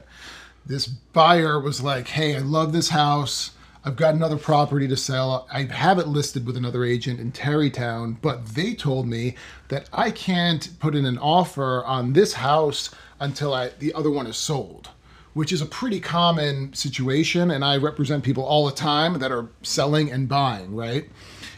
This 0.65 0.87
buyer 0.87 1.59
was 1.59 1.83
like, 1.83 2.07
Hey, 2.07 2.35
I 2.35 2.39
love 2.39 2.73
this 2.73 2.89
house. 2.89 3.51
I've 3.85 3.95
got 3.95 4.15
another 4.15 4.37
property 4.37 4.87
to 4.87 4.97
sell. 4.97 5.47
I 5.53 5.65
have 5.65 5.99
it 5.99 6.07
listed 6.07 6.47
with 6.47 6.57
another 6.57 6.83
agent 6.83 7.19
in 7.19 7.31
Tarrytown, 7.31 8.17
but 8.23 8.43
they 8.55 8.73
told 8.73 9.07
me 9.07 9.35
that 9.67 9.87
I 9.93 10.09
can't 10.09 10.67
put 10.79 10.95
in 10.95 11.05
an 11.05 11.19
offer 11.19 11.85
on 11.85 12.13
this 12.13 12.33
house 12.33 12.89
until 13.19 13.53
I, 13.53 13.69
the 13.77 13.93
other 13.93 14.09
one 14.09 14.25
is 14.25 14.37
sold, 14.37 14.89
which 15.35 15.53
is 15.53 15.61
a 15.61 15.67
pretty 15.67 15.99
common 15.99 16.73
situation. 16.73 17.51
And 17.51 17.63
I 17.63 17.77
represent 17.77 18.23
people 18.23 18.45
all 18.45 18.65
the 18.65 18.71
time 18.71 19.19
that 19.19 19.31
are 19.31 19.49
selling 19.61 20.11
and 20.11 20.27
buying, 20.27 20.75
right? 20.75 21.07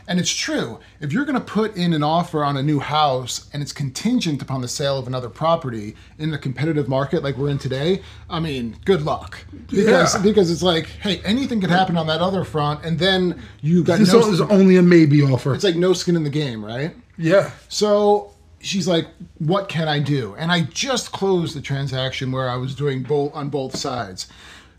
And 0.08 0.20
it's 0.20 0.34
true. 0.34 0.80
If 1.00 1.14
you're 1.14 1.26
going 1.26 1.38
to 1.38 1.44
put 1.46 1.76
in 1.78 1.94
an 1.94 2.04
offer 2.04 2.44
on 2.44 2.58
a 2.58 2.64
new 2.64 2.80
house 2.80 3.50
and 3.54 3.62
it's 3.64 3.72
contingent 3.72 4.42
upon 4.42 4.62
the 4.62 4.68
sale 4.68 4.98
of 4.98 5.08
another 5.08 5.30
property 5.30 5.96
in 6.18 6.34
a 6.34 6.38
competitive 6.38 6.90
market 6.90 7.24
like 7.24 7.38
we're 7.38 7.50
in 7.50 7.58
today, 7.60 8.02
I 8.30 8.40
mean, 8.40 8.78
good 8.86 9.04
luck. 9.04 9.40
Because 9.70 10.16
Yeah. 10.16 10.22
because 10.22 10.52
it's 10.52 10.64
like, 10.64 10.88
hey, 10.88 11.22
anything 11.24 11.62
could 11.62 11.70
happen 11.70 11.98
on 11.98 12.08
that 12.08 12.20
other 12.22 12.44
front, 12.44 12.84
and 12.84 13.00
then 13.00 13.42
you 13.62 13.84
got 13.84 14.00
This 14.00 14.12
no. 14.12 14.20
is 14.28 14.42
only 14.42 14.76
a 14.78 14.82
maybe 14.82 15.22
offer. 15.24 15.54
It's 15.54 15.64
like 15.64 15.76
no 15.76 15.94
skin 15.94 16.16
in 16.16 16.24
the 16.24 16.30
game, 16.30 16.64
right? 16.66 16.96
yeah. 17.18 17.52
So 17.70 18.32
she's 18.60 18.88
like, 18.88 19.08
"What 19.40 19.70
can 19.70 19.88
I 19.88 20.00
do?" 20.00 20.36
And 20.38 20.52
I 20.52 20.62
just 20.62 21.12
closed 21.12 21.56
the 21.56 21.62
transaction 21.62 22.32
where 22.32 22.50
I 22.50 22.56
was 22.58 22.76
doing 22.76 23.04
both 23.04 23.34
on 23.36 23.50
both 23.50 23.76
sides. 23.78 24.28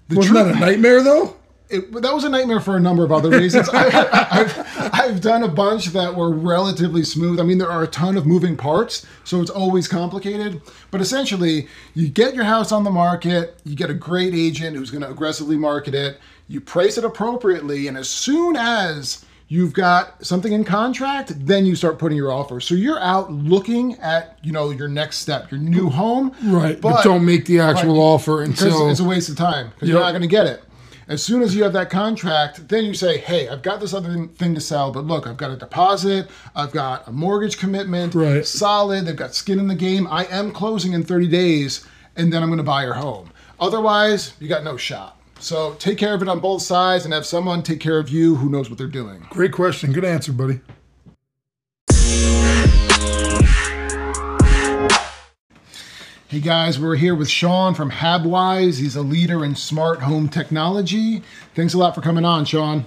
The 0.08 0.16
Wasn't 0.16 0.34
that 0.34 0.48
a 0.48 0.58
nightmare 0.58 1.02
though? 1.02 1.36
It, 1.72 1.92
that 2.02 2.14
was 2.14 2.24
a 2.24 2.28
nightmare 2.28 2.60
for 2.60 2.76
a 2.76 2.80
number 2.80 3.04
of 3.04 3.12
other 3.12 3.30
reasons. 3.30 3.68
I, 3.70 3.90
have 3.90 4.90
I've 4.92 5.20
done 5.20 5.42
a 5.42 5.48
bunch 5.48 5.86
that 5.86 6.14
were 6.14 6.30
relatively 6.30 7.02
smooth. 7.02 7.40
I 7.40 7.42
mean, 7.42 7.58
there 7.58 7.70
are 7.70 7.82
a 7.82 7.88
ton 7.88 8.16
of 8.16 8.26
moving 8.26 8.56
parts, 8.56 9.06
so 9.24 9.40
it's 9.40 9.50
always 9.50 9.88
complicated. 9.88 10.60
But 10.90 11.00
essentially, 11.00 11.68
you 11.94 12.08
get 12.08 12.34
your 12.34 12.44
house 12.44 12.72
on 12.72 12.84
the 12.84 12.90
market, 12.90 13.58
you 13.64 13.74
get 13.74 13.90
a 13.90 13.94
great 13.94 14.34
agent 14.34 14.76
who's 14.76 14.90
going 14.90 15.02
to 15.02 15.10
aggressively 15.10 15.56
market 15.56 15.94
it, 15.94 16.18
you 16.48 16.60
price 16.60 16.98
it 16.98 17.04
appropriately, 17.04 17.88
and 17.88 17.96
as 17.96 18.08
soon 18.08 18.56
as 18.56 19.24
you've 19.48 19.74
got 19.74 20.24
something 20.24 20.52
in 20.52 20.64
contract, 20.64 21.32
then 21.46 21.66
you 21.66 21.76
start 21.76 21.98
putting 21.98 22.16
your 22.16 22.32
offer. 22.32 22.58
So 22.58 22.74
you're 22.74 22.98
out 23.00 23.30
looking 23.30 23.94
at, 23.96 24.38
you 24.42 24.50
know, 24.50 24.70
your 24.70 24.88
next 24.88 25.18
step, 25.18 25.50
your 25.50 25.60
new 25.60 25.90
home. 25.90 26.34
Right. 26.42 26.80
But, 26.80 27.04
don't 27.04 27.24
make 27.24 27.44
the 27.44 27.60
actual 27.60 27.94
Right. 27.94 28.00
offer 28.00 28.42
until 28.42 28.88
it's 28.88 29.00
a 29.00 29.04
waste 29.04 29.28
of 29.28 29.36
time 29.36 29.68
because 29.74 29.90
you're 29.90 30.00
not 30.00 30.12
going 30.12 30.22
to 30.22 30.28
get 30.28 30.46
it. 30.46 30.64
As 31.08 31.22
soon 31.22 31.42
as 31.42 31.54
you 31.54 31.64
have 31.64 31.72
that 31.72 31.90
contract, 31.90 32.68
then 32.68 32.84
you 32.84 32.94
say, 32.94 33.18
"Hey, 33.18 33.48
I've 33.48 33.62
got 33.62 33.80
this 33.80 33.92
other 33.92 34.28
thing 34.36 34.54
to 34.54 34.60
sell, 34.60 34.92
but 34.92 35.06
look, 35.06 35.26
I've 35.26 35.36
got 35.36 35.50
a 35.50 35.56
deposit, 35.56 36.28
I've 36.54 36.72
got 36.72 37.08
a 37.08 37.12
mortgage 37.12 37.58
commitment, 37.58 38.14
Right. 38.14 38.46
solid. 38.46 39.06
They've 39.06 39.16
got 39.16 39.34
skin 39.34 39.58
in 39.58 39.66
the 39.68 39.74
game. 39.74 40.06
I 40.10 40.24
am 40.24 40.52
closing 40.52 40.92
in 40.92 41.02
30 41.02 41.28
days, 41.28 41.84
and 42.16 42.32
then 42.32 42.42
I'm 42.42 42.48
going 42.48 42.58
to 42.58 42.62
buy 42.64 42.84
your 42.84 42.94
home. 42.94 43.30
Otherwise, 43.60 44.32
you 44.40 44.48
got 44.48 44.64
no 44.64 44.76
shot. 44.76 45.16
So 45.40 45.74
take 45.80 45.98
care 45.98 46.14
of 46.14 46.22
it 46.22 46.28
on 46.28 46.38
both 46.38 46.62
sides, 46.62 47.04
and 47.04 47.12
have 47.12 47.26
someone 47.26 47.62
take 47.62 47.80
care 47.80 47.98
of 47.98 48.08
you 48.08 48.36
who 48.36 48.48
knows 48.48 48.68
what 48.70 48.78
they're 48.78 48.86
doing. 48.86 49.26
Great 49.30 49.52
question. 49.52 49.92
Good 49.92 50.04
answer, 50.04 50.32
buddy. 50.32 50.60
Hey 56.32 56.40
guys, 56.40 56.80
we're 56.80 56.96
here 56.96 57.14
with 57.14 57.28
Sean 57.28 57.74
from 57.74 57.90
Habwise. 57.90 58.78
He's 58.78 58.96
a 58.96 59.02
leader 59.02 59.44
in 59.44 59.54
smart 59.54 60.00
home 60.00 60.30
technology. 60.30 61.22
Thanks 61.54 61.74
a 61.74 61.78
lot 61.78 61.94
for 61.94 62.00
coming 62.00 62.24
on, 62.24 62.46
Sean. 62.46 62.86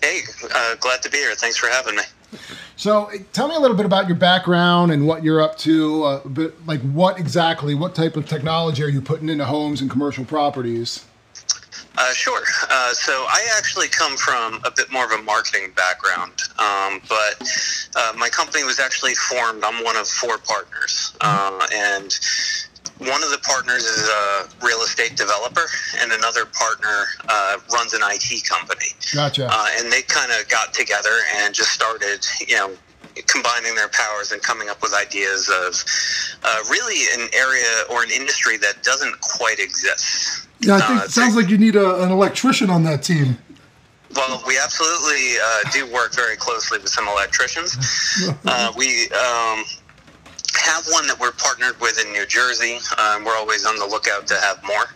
Hey, 0.00 0.20
uh, 0.54 0.76
glad 0.76 1.02
to 1.02 1.10
be 1.10 1.18
here. 1.18 1.34
Thanks 1.34 1.56
for 1.56 1.66
having 1.66 1.96
me. 1.96 2.02
So, 2.76 3.10
tell 3.32 3.48
me 3.48 3.56
a 3.56 3.58
little 3.58 3.76
bit 3.76 3.84
about 3.84 4.06
your 4.06 4.16
background 4.16 4.92
and 4.92 5.08
what 5.08 5.24
you're 5.24 5.40
up 5.40 5.58
to. 5.58 6.04
Uh, 6.04 6.20
but 6.24 6.54
like, 6.64 6.80
what 6.82 7.18
exactly, 7.18 7.74
what 7.74 7.96
type 7.96 8.16
of 8.16 8.28
technology 8.28 8.84
are 8.84 8.88
you 8.88 9.00
putting 9.00 9.28
into 9.28 9.44
homes 9.44 9.80
and 9.80 9.90
commercial 9.90 10.24
properties? 10.24 11.04
Uh, 11.98 12.12
sure. 12.14 12.42
Uh, 12.70 12.92
so 12.92 13.12
I 13.12 13.46
actually 13.56 13.88
come 13.88 14.16
from 14.16 14.60
a 14.64 14.70
bit 14.70 14.90
more 14.90 15.04
of 15.04 15.18
a 15.18 15.22
marketing 15.22 15.72
background, 15.76 16.32
um, 16.58 17.00
but 17.08 17.42
uh, 17.96 18.12
my 18.16 18.28
company 18.28 18.64
was 18.64 18.80
actually 18.80 19.14
formed. 19.14 19.62
I'm 19.62 19.84
one 19.84 19.96
of 19.96 20.08
four 20.08 20.38
partners, 20.38 21.14
uh, 21.20 21.66
and 21.72 22.18
one 22.98 23.22
of 23.22 23.30
the 23.30 23.38
partners 23.42 23.84
is 23.84 24.08
a 24.08 24.48
real 24.64 24.80
estate 24.82 25.16
developer, 25.16 25.66
and 25.98 26.12
another 26.12 26.46
partner 26.46 27.04
uh, 27.28 27.58
runs 27.72 27.92
an 27.92 28.00
IT 28.04 28.44
company. 28.44 28.86
Gotcha. 29.12 29.48
uh, 29.50 29.66
and 29.78 29.92
they 29.92 30.02
kind 30.02 30.30
of 30.32 30.48
got 30.48 30.72
together 30.72 31.18
and 31.36 31.54
just 31.54 31.70
started, 31.70 32.24
you 32.46 32.56
know, 32.56 32.72
combining 33.26 33.74
their 33.74 33.88
powers 33.88 34.32
and 34.32 34.42
coming 34.42 34.68
up 34.68 34.82
with 34.82 34.94
ideas 34.94 35.48
of 35.48 35.84
uh, 36.44 36.62
really 36.70 37.04
an 37.14 37.28
area 37.34 37.84
or 37.90 38.02
an 38.02 38.10
industry 38.10 38.56
that 38.58 38.82
doesn't 38.82 39.20
quite 39.20 39.58
exist. 39.58 40.48
Yeah, 40.60 40.76
I 40.76 40.80
think 40.80 41.00
Uh, 41.00 41.04
it 41.04 41.10
sounds 41.10 41.36
like 41.36 41.48
you 41.48 41.58
need 41.58 41.76
a, 41.76 42.02
an 42.02 42.10
electrician 42.10 42.70
on 42.70 42.82
that 42.84 43.02
team. 43.02 43.36
Well, 44.14 44.42
we 44.46 44.58
absolutely 44.62 45.36
uh, 45.42 45.70
do 45.72 45.90
work 45.92 46.14
very 46.14 46.36
closely 46.36 46.78
with 46.78 46.90
some 46.90 47.08
electricians. 47.08 47.76
Uh, 48.44 48.70
we 48.76 49.08
um, 49.10 49.64
have 50.54 50.84
one 50.90 51.06
that 51.06 51.16
we're 51.18 51.32
partnered 51.32 51.80
with 51.80 51.98
in 52.04 52.12
New 52.12 52.26
Jersey. 52.26 52.78
Um, 52.98 53.24
we're 53.24 53.36
always 53.36 53.64
on 53.64 53.76
the 53.78 53.86
lookout 53.86 54.26
to 54.26 54.34
have 54.34 54.62
more. 54.62 54.86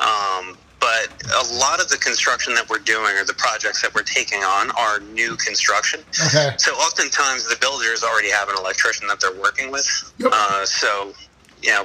Um, 0.00 0.58
but 0.90 1.22
a 1.30 1.54
lot 1.54 1.80
of 1.80 1.88
the 1.88 1.96
construction 1.96 2.54
that 2.54 2.68
we're 2.68 2.78
doing 2.78 3.16
or 3.16 3.24
the 3.24 3.34
projects 3.34 3.82
that 3.82 3.94
we're 3.94 4.02
taking 4.02 4.42
on 4.42 4.70
are 4.72 5.00
new 5.14 5.36
construction. 5.36 6.00
Okay. 6.26 6.50
So 6.58 6.72
oftentimes 6.72 7.48
the 7.48 7.56
builders 7.60 8.02
already 8.02 8.30
have 8.30 8.48
an 8.48 8.56
electrician 8.58 9.06
that 9.08 9.20
they're 9.20 9.40
working 9.40 9.70
with. 9.70 9.86
Yep. 10.18 10.30
Uh, 10.34 10.66
so, 10.66 11.12
you 11.62 11.70
know, 11.70 11.84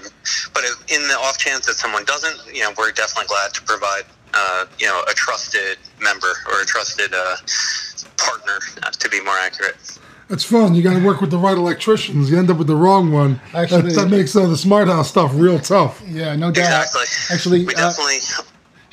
but 0.53 0.63
in 0.87 1.07
the 1.07 1.17
off 1.19 1.37
chance 1.37 1.65
that 1.67 1.75
someone 1.75 2.03
doesn't, 2.05 2.37
you 2.53 2.63
know, 2.63 2.71
we're 2.77 2.91
definitely 2.91 3.27
glad 3.27 3.53
to 3.53 3.61
provide, 3.61 4.05
uh, 4.33 4.65
you 4.79 4.87
know, 4.87 5.03
a 5.07 5.13
trusted 5.13 5.77
member 6.01 6.33
or 6.51 6.61
a 6.61 6.65
trusted 6.65 7.13
uh, 7.13 7.35
partner, 8.17 8.59
uh, 8.83 8.89
to 8.89 9.09
be 9.09 9.21
more 9.23 9.37
accurate. 9.37 9.75
That's 10.29 10.43
fun. 10.43 10.73
You 10.73 10.81
got 10.81 10.97
to 10.97 11.05
work 11.05 11.21
with 11.21 11.29
the 11.29 11.37
right 11.37 11.57
electricians. 11.57 12.31
You 12.31 12.39
end 12.39 12.49
up 12.49 12.57
with 12.57 12.67
the 12.67 12.75
wrong 12.75 13.11
one. 13.11 13.39
Actually- 13.53 13.83
that, 13.83 13.93
that 13.93 14.09
makes 14.09 14.35
uh, 14.35 14.47
the 14.47 14.57
smart 14.57 14.87
house 14.87 15.09
stuff 15.09 15.31
real 15.35 15.59
tough. 15.59 16.01
Yeah, 16.07 16.35
no 16.35 16.49
doubt. 16.49 16.85
Exactly. 16.85 17.05
Actually, 17.29 17.65
we 17.65 17.75
uh, 17.75 17.77
definitely. 17.77 18.19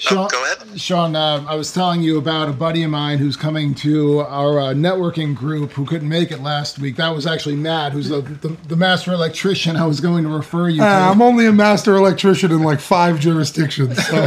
Sean, 0.02 0.18
oh, 0.18 0.28
go 0.28 0.44
ahead. 0.44 0.80
Sean, 0.80 1.14
uh, 1.14 1.44
I 1.46 1.54
was 1.54 1.72
telling 1.72 2.02
you 2.02 2.18
about 2.18 2.48
a 2.48 2.52
buddy 2.52 2.82
of 2.82 2.90
mine 2.90 3.18
who's 3.18 3.36
coming 3.36 3.72
to 3.76 4.18
our 4.22 4.58
uh, 4.58 4.64
networking 4.74 5.32
group 5.32 5.70
who 5.70 5.86
couldn't 5.86 6.08
make 6.08 6.32
it 6.32 6.40
last 6.40 6.80
week. 6.80 6.96
That 6.96 7.10
was 7.10 7.24
actually 7.24 7.54
Matt, 7.54 7.92
who's 7.92 8.08
the, 8.08 8.20
the, 8.20 8.48
the 8.66 8.74
master 8.74 9.12
electrician 9.12 9.76
I 9.76 9.86
was 9.86 10.00
going 10.00 10.24
to 10.24 10.28
refer 10.28 10.68
you 10.68 10.80
to. 10.80 10.86
Uh, 10.86 11.12
I'm 11.12 11.22
only 11.22 11.46
a 11.46 11.52
master 11.52 11.94
electrician 11.94 12.50
in 12.50 12.64
like 12.64 12.80
five 12.80 13.20
jurisdictions. 13.20 14.04
So. 14.04 14.26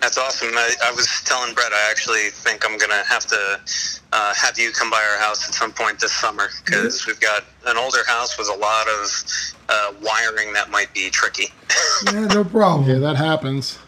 That's 0.00 0.18
awesome. 0.18 0.48
I, 0.54 0.74
I 0.82 0.90
was 0.90 1.22
telling 1.24 1.54
Brett, 1.54 1.72
I 1.72 1.88
actually 1.88 2.30
think 2.30 2.64
I'm 2.64 2.78
going 2.78 2.90
to 2.90 3.04
have 3.08 3.26
to 3.26 3.60
uh, 4.12 4.34
have 4.34 4.58
you 4.58 4.72
come 4.72 4.90
by 4.90 5.06
our 5.12 5.20
house 5.20 5.48
at 5.48 5.54
some 5.54 5.70
point 5.70 6.00
this 6.00 6.12
summer 6.12 6.48
because 6.64 7.06
we've 7.06 7.20
got 7.20 7.44
an 7.66 7.76
older 7.76 8.04
house 8.08 8.36
with 8.36 8.48
a 8.48 8.58
lot 8.58 8.88
of 8.88 9.24
uh, 9.68 9.92
wiring 10.02 10.52
that 10.52 10.68
might 10.68 10.92
be 10.92 11.10
tricky. 11.10 11.52
yeah, 12.12 12.26
no 12.26 12.42
problem. 12.42 12.90
yeah, 12.90 12.98
that 12.98 13.14
happens. 13.14 13.78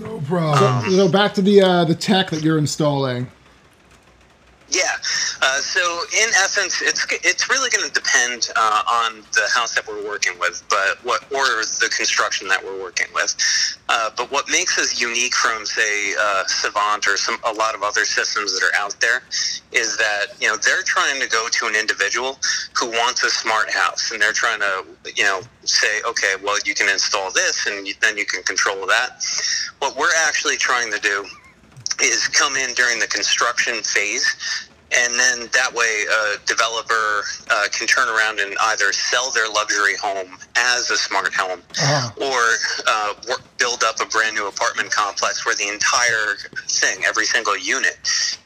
No 0.00 0.20
problem. 0.20 0.90
So 0.90 1.08
back 1.08 1.34
to 1.34 1.42
the 1.42 1.62
uh, 1.62 1.84
the 1.84 1.94
tech 1.94 2.30
that 2.30 2.42
you're 2.42 2.58
installing. 2.58 3.28
Yeah. 4.72 4.96
Uh, 5.42 5.60
so 5.60 5.80
in 6.22 6.30
essence, 6.30 6.80
it's 6.80 7.06
it's 7.10 7.50
really 7.50 7.68
going 7.68 7.86
to 7.86 7.92
depend 7.92 8.48
uh, 8.56 8.82
on 8.88 9.20
the 9.32 9.46
house 9.52 9.74
that 9.74 9.86
we're 9.86 10.04
working 10.06 10.32
with, 10.40 10.62
but 10.70 10.96
what 11.04 11.24
or 11.30 11.44
the 11.80 11.92
construction 11.94 12.48
that 12.48 12.64
we're 12.64 12.80
working 12.80 13.08
with. 13.14 13.36
Uh, 13.90 14.10
but 14.16 14.30
what 14.32 14.48
makes 14.48 14.78
us 14.78 14.98
unique 14.98 15.34
from 15.34 15.66
say 15.66 16.14
uh, 16.18 16.44
Savant 16.46 17.06
or 17.06 17.18
some 17.18 17.36
a 17.44 17.52
lot 17.52 17.74
of 17.74 17.82
other 17.82 18.06
systems 18.06 18.58
that 18.58 18.64
are 18.64 18.74
out 18.82 18.98
there 19.00 19.22
is 19.72 19.98
that 19.98 20.28
you 20.40 20.48
know 20.48 20.56
they're 20.56 20.82
trying 20.84 21.20
to 21.20 21.28
go 21.28 21.48
to 21.50 21.66
an 21.66 21.76
individual 21.76 22.38
who 22.78 22.88
wants 22.88 23.22
a 23.24 23.30
smart 23.30 23.70
house, 23.70 24.10
and 24.10 24.22
they're 24.22 24.32
trying 24.32 24.60
to 24.60 24.86
you 25.16 25.24
know 25.24 25.42
say, 25.64 26.00
okay, 26.08 26.34
well 26.42 26.56
you 26.64 26.74
can 26.74 26.88
install 26.88 27.30
this, 27.32 27.66
and 27.66 27.86
then 28.00 28.16
you 28.16 28.24
can 28.24 28.42
control 28.44 28.86
that. 28.86 29.22
What 29.80 29.96
we're 29.96 30.16
actually 30.24 30.56
trying 30.56 30.90
to 30.92 30.98
do 31.00 31.26
is 32.02 32.28
come 32.28 32.56
in 32.56 32.72
during 32.74 32.98
the 32.98 33.06
construction 33.06 33.82
phase 33.82 34.26
and 34.94 35.14
then 35.14 35.48
that 35.54 35.72
way 35.72 36.04
a 36.04 36.36
developer 36.46 37.22
uh, 37.50 37.64
can 37.72 37.86
turn 37.86 38.08
around 38.08 38.38
and 38.40 38.54
either 38.72 38.92
sell 38.92 39.30
their 39.30 39.48
luxury 39.48 39.96
home 39.96 40.36
as 40.54 40.90
a 40.90 40.96
smart 40.98 41.32
home 41.32 41.62
Uh-huh. 41.78 42.10
or 42.20 42.40
uh, 42.86 43.14
work, 43.28 43.40
build 43.58 43.82
up 43.84 43.96
a 44.02 44.06
brand 44.06 44.34
new 44.36 44.48
apartment 44.48 44.90
complex 44.90 45.46
where 45.46 45.54
the 45.54 45.66
entire 45.68 46.36
thing 46.68 47.04
every 47.06 47.24
single 47.24 47.56
unit 47.56 47.96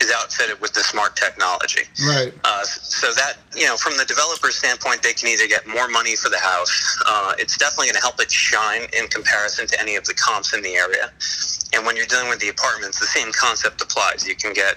is 0.06 0.14
outfitted 0.14 0.60
with 0.60 0.72
the 0.72 0.80
smart 0.80 1.16
technology 1.16 1.82
Right. 2.06 2.32
uh, 2.44 2.62
so 2.64 3.12
that 3.12 3.34
you 3.54 3.64
know, 3.66 3.76
from 3.76 3.96
the 3.96 4.04
developer 4.04 4.50
standpoint, 4.50 5.02
they 5.02 5.12
can 5.12 5.28
either 5.28 5.48
get 5.48 5.66
more 5.66 5.88
money 5.88 6.14
for 6.14 6.28
the 6.28 6.38
house. 6.38 6.70
Uh, 7.06 7.32
it's 7.38 7.56
definitely 7.56 7.86
going 7.86 7.96
to 7.96 8.02
help 8.02 8.20
it 8.20 8.30
shine 8.30 8.82
in 8.96 9.08
comparison 9.08 9.66
to 9.66 9.80
any 9.80 9.96
of 9.96 10.04
the 10.04 10.14
comps 10.14 10.52
in 10.54 10.62
the 10.62 10.74
area. 10.74 11.10
And 11.72 11.84
when 11.86 11.96
you're 11.96 12.06
dealing 12.06 12.28
with 12.28 12.38
the 12.38 12.48
apartments, 12.48 13.00
the 13.00 13.06
same 13.06 13.32
concept 13.32 13.80
applies. 13.82 14.26
You 14.26 14.36
can 14.36 14.52
get 14.52 14.76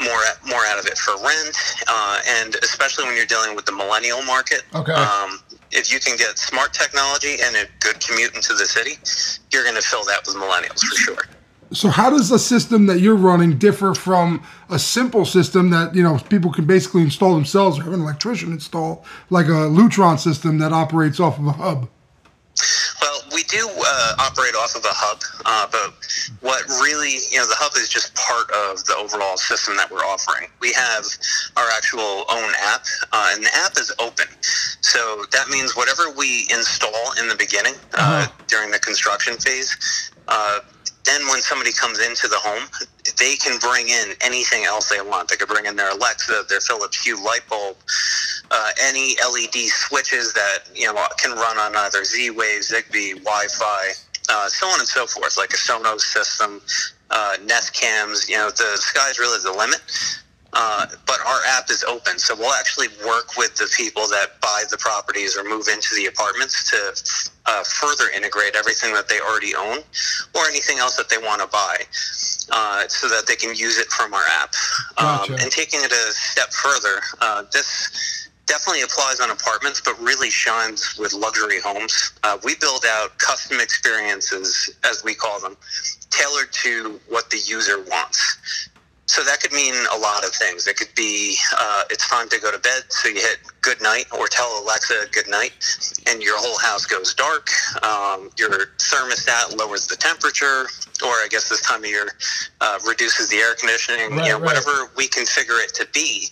more 0.00 0.22
more 0.46 0.64
out 0.66 0.78
of 0.78 0.86
it 0.86 0.96
for 0.98 1.14
rent, 1.22 1.56
uh, 1.88 2.18
and 2.40 2.56
especially 2.62 3.04
when 3.04 3.16
you're 3.16 3.26
dealing 3.26 3.54
with 3.54 3.66
the 3.66 3.72
millennial 3.72 4.22
market. 4.22 4.62
Okay. 4.74 4.92
Um, 4.92 5.40
if 5.70 5.92
you 5.92 6.00
can 6.00 6.16
get 6.16 6.38
smart 6.38 6.72
technology 6.74 7.36
and 7.42 7.56
a 7.56 7.64
good 7.80 7.98
commute 8.00 8.34
into 8.34 8.54
the 8.54 8.66
city, 8.66 8.98
you're 9.52 9.64
going 9.64 9.76
to 9.76 9.82
fill 9.82 10.04
that 10.04 10.20
with 10.26 10.36
millennials 10.36 10.80
for 10.84 10.96
sure. 10.96 11.24
So 11.72 11.88
how 11.88 12.10
does 12.10 12.28
the 12.28 12.38
system 12.38 12.86
that 12.86 13.00
you're 13.00 13.16
running 13.16 13.58
differ 13.58 13.94
from 13.94 14.42
a 14.68 14.78
simple 14.78 15.24
system 15.24 15.70
that 15.70 15.94
you 15.94 16.02
know 16.02 16.18
people 16.28 16.52
can 16.52 16.66
basically 16.66 17.02
install 17.02 17.34
themselves 17.34 17.78
or 17.78 17.84
have 17.84 17.92
an 17.92 18.00
electrician 18.00 18.52
install, 18.52 19.04
like 19.30 19.46
a 19.46 19.68
Lutron 19.68 20.18
system 20.18 20.58
that 20.58 20.72
operates 20.72 21.20
off 21.20 21.38
of 21.38 21.46
a 21.46 21.52
hub? 21.52 21.88
Well, 23.00 23.20
we 23.34 23.42
do 23.44 23.66
uh, 23.68 24.14
operate 24.18 24.54
off 24.54 24.76
of 24.76 24.84
a 24.84 24.92
hub, 24.92 25.22
uh, 25.44 25.66
but 25.72 25.94
what 26.40 26.62
really, 26.82 27.16
you 27.30 27.38
know, 27.38 27.46
the 27.46 27.56
hub 27.56 27.76
is 27.76 27.88
just 27.88 28.14
part 28.14 28.50
of 28.50 28.84
the 28.84 28.94
overall 28.96 29.36
system 29.36 29.76
that 29.76 29.90
we're 29.90 30.04
offering. 30.04 30.48
We 30.60 30.72
have 30.72 31.04
our 31.56 31.68
actual 31.70 32.24
own 32.28 32.52
app, 32.60 32.84
uh, 33.12 33.32
and 33.34 33.44
the 33.44 33.50
app 33.56 33.72
is 33.78 33.92
open. 33.98 34.26
So 34.82 35.24
that 35.32 35.48
means 35.48 35.74
whatever 35.76 36.10
we 36.16 36.46
install 36.50 37.12
in 37.18 37.28
the 37.28 37.36
beginning 37.36 37.74
uh, 37.94 38.26
during 38.46 38.70
the 38.70 38.78
construction 38.78 39.36
phase, 39.36 40.12
uh, 40.28 40.60
then 41.04 41.26
when 41.28 41.40
somebody 41.40 41.72
comes 41.72 41.98
into 41.98 42.28
the 42.28 42.38
home, 42.38 42.68
they 43.18 43.34
can 43.36 43.58
bring 43.58 43.88
in 43.88 44.14
anything 44.20 44.64
else 44.64 44.88
they 44.88 45.00
want. 45.00 45.28
They 45.28 45.36
could 45.36 45.48
bring 45.48 45.66
in 45.66 45.76
their 45.76 45.90
Alexa, 45.90 46.44
their 46.48 46.60
Philips 46.60 47.02
Hue 47.02 47.22
light 47.24 47.42
bulb, 47.48 47.76
uh, 48.50 48.70
any 48.80 49.16
LED 49.16 49.68
switches 49.68 50.32
that 50.34 50.58
you 50.74 50.86
know 50.86 51.06
can 51.18 51.32
run 51.32 51.58
on 51.58 51.74
either 51.76 52.04
Z-Wave, 52.04 52.60
Zigbee, 52.60 53.14
Wi-Fi, 53.24 53.82
uh, 54.28 54.48
so 54.48 54.66
on 54.68 54.80
and 54.80 54.88
so 54.88 55.06
forth, 55.06 55.36
like 55.36 55.50
a 55.50 55.56
Sonos 55.56 56.00
system, 56.00 56.60
uh, 57.10 57.36
Nest 57.44 57.74
cams. 57.74 58.28
You 58.28 58.36
know, 58.36 58.50
the 58.50 58.76
sky's 58.76 59.18
really 59.18 59.38
the 59.42 59.52
limit. 59.52 59.80
Uh, 60.54 60.86
but 61.06 61.18
our 61.26 61.40
app 61.48 61.70
is 61.70 61.82
open, 61.84 62.18
so 62.18 62.36
we'll 62.36 62.52
actually 62.52 62.88
work 63.06 63.36
with 63.38 63.56
the 63.56 63.66
people 63.74 64.06
that 64.06 64.38
buy 64.42 64.62
the 64.70 64.76
properties 64.76 65.34
or 65.34 65.44
move 65.44 65.66
into 65.72 65.94
the 65.96 66.06
apartments 66.06 66.70
to 66.70 67.31
uh, 67.46 67.62
further 67.64 68.04
integrate 68.14 68.54
everything 68.54 68.92
that 68.94 69.08
they 69.08 69.20
already 69.20 69.54
own 69.54 69.78
or 70.34 70.46
anything 70.48 70.78
else 70.78 70.96
that 70.96 71.08
they 71.08 71.18
want 71.18 71.40
to 71.40 71.48
buy, 71.48 71.76
uh, 72.50 72.86
so 72.88 73.08
that 73.08 73.26
they 73.26 73.36
can 73.36 73.54
use 73.54 73.78
it 73.78 73.88
from 73.88 74.14
our 74.14 74.24
app. 74.40 74.54
Gotcha. 74.96 75.32
Um, 75.32 75.38
and 75.40 75.50
taking 75.50 75.80
it 75.82 75.92
a 75.92 76.12
step 76.12 76.52
further, 76.52 77.00
uh, 77.20 77.44
this 77.52 78.28
definitely 78.46 78.82
applies 78.82 79.20
on 79.20 79.30
apartments, 79.30 79.80
but 79.80 79.98
really 80.00 80.30
shines 80.30 80.96
with 80.98 81.12
luxury 81.12 81.60
homes. 81.60 82.12
Uh, 82.22 82.38
we 82.44 82.54
build 82.56 82.84
out 82.86 83.16
custom 83.18 83.60
experiences, 83.60 84.70
as 84.84 85.02
we 85.04 85.14
call 85.14 85.40
them, 85.40 85.56
tailored 86.10 86.52
to 86.52 87.00
what 87.08 87.30
the 87.30 87.38
user 87.38 87.82
wants. 87.84 88.68
So 89.06 89.22
that 89.24 89.40
could 89.40 89.52
mean 89.52 89.74
a 89.92 89.98
lot 89.98 90.24
of 90.24 90.32
things. 90.32 90.66
It 90.66 90.76
could 90.76 90.94
be 90.96 91.36
uh, 91.58 91.84
it's 91.90 92.08
time 92.08 92.28
to 92.30 92.40
go 92.40 92.50
to 92.52 92.58
bed, 92.58 92.84
so 92.88 93.08
you 93.08 93.16
hit 93.16 93.38
good 93.60 93.80
night 93.82 94.06
or 94.16 94.26
tell 94.28 94.62
Alexa 94.62 95.06
good 95.12 95.28
night, 95.28 95.52
and 96.06 96.22
your 96.22 96.38
whole 96.38 96.58
house 96.58 96.86
goes 96.86 97.12
dark. 97.14 97.48
Um, 97.82 98.30
your 98.38 98.50
thermostat 98.78 99.56
lowers 99.58 99.86
the 99.86 99.96
temperature, 99.96 100.66
or 101.04 101.14
I 101.20 101.26
guess 101.30 101.48
this 101.48 101.60
time 101.62 101.80
of 101.84 101.90
year 101.90 102.08
uh, 102.60 102.78
reduces 102.86 103.28
the 103.28 103.36
air 103.36 103.54
conditioning. 103.56 104.12
Right, 104.12 104.26
you 104.26 104.32
know, 104.32 104.38
right. 104.38 104.46
whatever 104.46 104.90
we 104.96 105.08
configure 105.08 105.62
it 105.62 105.74
to 105.74 105.86
be, 105.92 106.28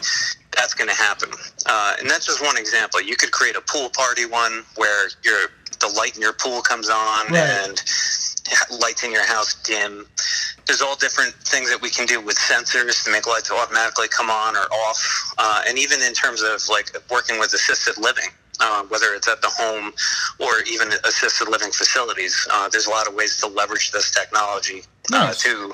that's 0.57 0.73
going 0.75 0.89
to 0.89 0.97
happen. 0.97 1.31
Uh, 1.67 1.97
and 2.01 2.09
that's 2.09 2.27
just 2.27 2.41
one 2.43 2.57
example. 2.57 3.03
You 3.03 3.17
could 3.17 3.33
create 3.33 3.57
a 3.57 3.63
pool 3.63 3.91
party 3.91 4.27
one 4.27 4.65
where 4.77 5.11
your 5.25 5.49
the 5.81 5.89
light 5.97 6.15
in 6.15 6.23
your 6.23 6.35
pool 6.35 6.61
comes 6.63 6.89
on 6.91 7.27
Right. 7.33 7.37
and 7.65 7.83
lights 8.81 9.05
in 9.05 9.13
your 9.13 9.27
house 9.27 9.55
dim. 9.63 10.07
There's 10.67 10.83
all 10.83 10.97
different 10.97 11.35
things 11.35 11.71
that 11.71 11.81
we 11.81 11.91
can 11.91 12.07
do 12.07 12.21
with 12.21 12.37
sensors 12.37 13.05
to 13.05 13.11
make 13.11 13.27
lights 13.27 13.51
automatically 13.51 14.09
come 14.09 14.31
on 14.31 14.57
or 14.57 14.67
off, 14.87 15.35
uh, 15.39 15.63
and 15.67 15.79
even 15.79 16.01
in 16.03 16.13
terms 16.13 16.43
of 16.43 16.61
like 16.69 16.95
working 17.11 17.39
with 17.39 17.53
assisted 17.55 18.01
living. 18.01 18.31
Uh, 18.63 18.83
whether 18.89 19.15
it's 19.15 19.27
at 19.27 19.41
the 19.41 19.49
home 19.49 19.91
or 20.39 20.63
even 20.71 20.89
assisted 21.05 21.49
living 21.49 21.71
facilities, 21.71 22.47
uh, 22.53 22.69
there's 22.69 22.87
a 22.87 22.91
lot 22.91 23.09
of 23.09 23.15
ways 23.15 23.39
to 23.39 23.47
leverage 23.47 23.91
this 23.91 24.11
technology 24.11 24.83
uh, 25.15 25.33
to 25.33 25.73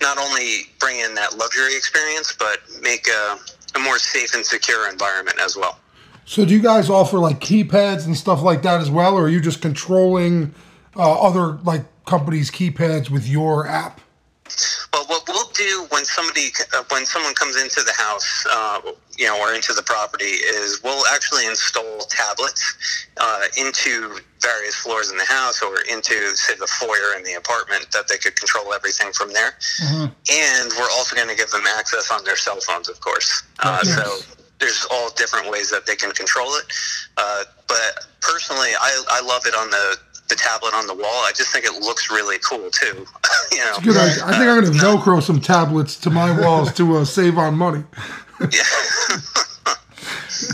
not 0.00 0.16
only 0.16 0.62
bring 0.78 0.98
in 0.98 1.14
that 1.14 1.36
luxury 1.36 1.76
experience, 1.76 2.34
but 2.38 2.60
make 2.80 3.06
a, 3.06 3.38
a 3.74 3.78
more 3.80 3.98
safe 3.98 4.34
and 4.34 4.46
secure 4.46 4.90
environment 4.90 5.36
as 5.42 5.58
well. 5.58 5.78
So 6.24 6.46
do 6.46 6.54
you 6.54 6.62
guys 6.62 6.88
offer 6.88 7.18
like 7.18 7.38
keypads 7.38 8.06
and 8.06 8.16
stuff 8.16 8.40
like 8.40 8.62
that 8.62 8.80
as 8.80 8.90
well, 8.90 9.14
or 9.14 9.24
are 9.24 9.28
you 9.28 9.40
just 9.40 9.60
controlling 9.60 10.54
uh, 10.96 11.20
other 11.20 11.58
like 11.64 11.84
companies' 12.06 12.50
keypads 12.50 13.10
with 13.10 13.26
your 13.28 13.66
app? 13.66 14.00
Well, 14.92 15.06
what 15.06 15.22
we'll 15.26 15.48
do 15.54 15.86
when 15.90 16.04
somebody, 16.04 16.48
uh, 16.76 16.82
when 16.90 17.06
someone 17.06 17.34
comes 17.34 17.56
into 17.56 17.82
the 17.82 17.92
house, 17.96 18.46
uh, 18.52 18.80
you 19.16 19.26
know, 19.26 19.40
or 19.40 19.54
into 19.54 19.72
the 19.72 19.82
property, 19.82 20.24
is 20.26 20.82
we'll 20.82 21.06
actually 21.06 21.46
install 21.46 22.00
tablets 22.10 23.06
uh, 23.18 23.44
into 23.56 24.18
various 24.40 24.74
floors 24.74 25.10
in 25.10 25.16
the 25.16 25.24
house, 25.24 25.62
or 25.62 25.76
into 25.90 26.36
say 26.36 26.54
the 26.56 26.66
foyer 26.66 27.16
in 27.16 27.22
the 27.24 27.34
apartment, 27.34 27.86
that 27.92 28.08
they 28.08 28.18
could 28.18 28.36
control 28.36 28.74
everything 28.74 29.12
from 29.12 29.32
there. 29.32 29.54
And 29.80 30.72
we're 30.76 30.90
also 30.92 31.16
going 31.16 31.28
to 31.28 31.36
give 31.36 31.50
them 31.50 31.64
access 31.78 32.10
on 32.10 32.24
their 32.24 32.36
cell 32.36 32.60
phones, 32.60 32.88
of 32.90 33.00
course. 33.00 33.44
Uh, 33.60 33.80
Yes. 33.84 33.94
So 33.96 34.34
there's 34.58 34.86
all 34.90 35.10
different 35.10 35.50
ways 35.50 35.70
that 35.70 35.86
they 35.86 35.96
can 35.96 36.12
control 36.12 36.54
it. 36.56 36.64
Uh, 37.16 37.44
but 37.68 38.06
personally, 38.20 38.70
I, 38.78 39.02
I 39.10 39.20
love 39.22 39.42
it 39.46 39.54
on 39.54 39.70
the 39.70 39.96
the 40.32 40.38
tablet 40.38 40.72
on 40.74 40.86
the 40.86 40.94
wall. 40.94 41.04
I 41.04 41.32
just 41.34 41.52
think 41.52 41.66
it 41.66 41.74
looks 41.80 42.10
really 42.10 42.38
cool 42.38 42.70
too. 42.70 43.06
you 43.52 43.58
know, 43.58 43.78
Good 43.82 43.96
idea. 43.96 44.24
I 44.24 44.32
think 44.32 44.48
I'm 44.48 44.62
going 44.62 44.72
to 44.72 44.78
Velcro 44.78 45.22
some 45.22 45.40
tablets 45.40 45.96
to 46.00 46.10
my 46.10 46.38
walls 46.40 46.72
to 46.74 46.96
uh, 46.96 47.04
save 47.04 47.36
on 47.38 47.56
money. 47.56 47.84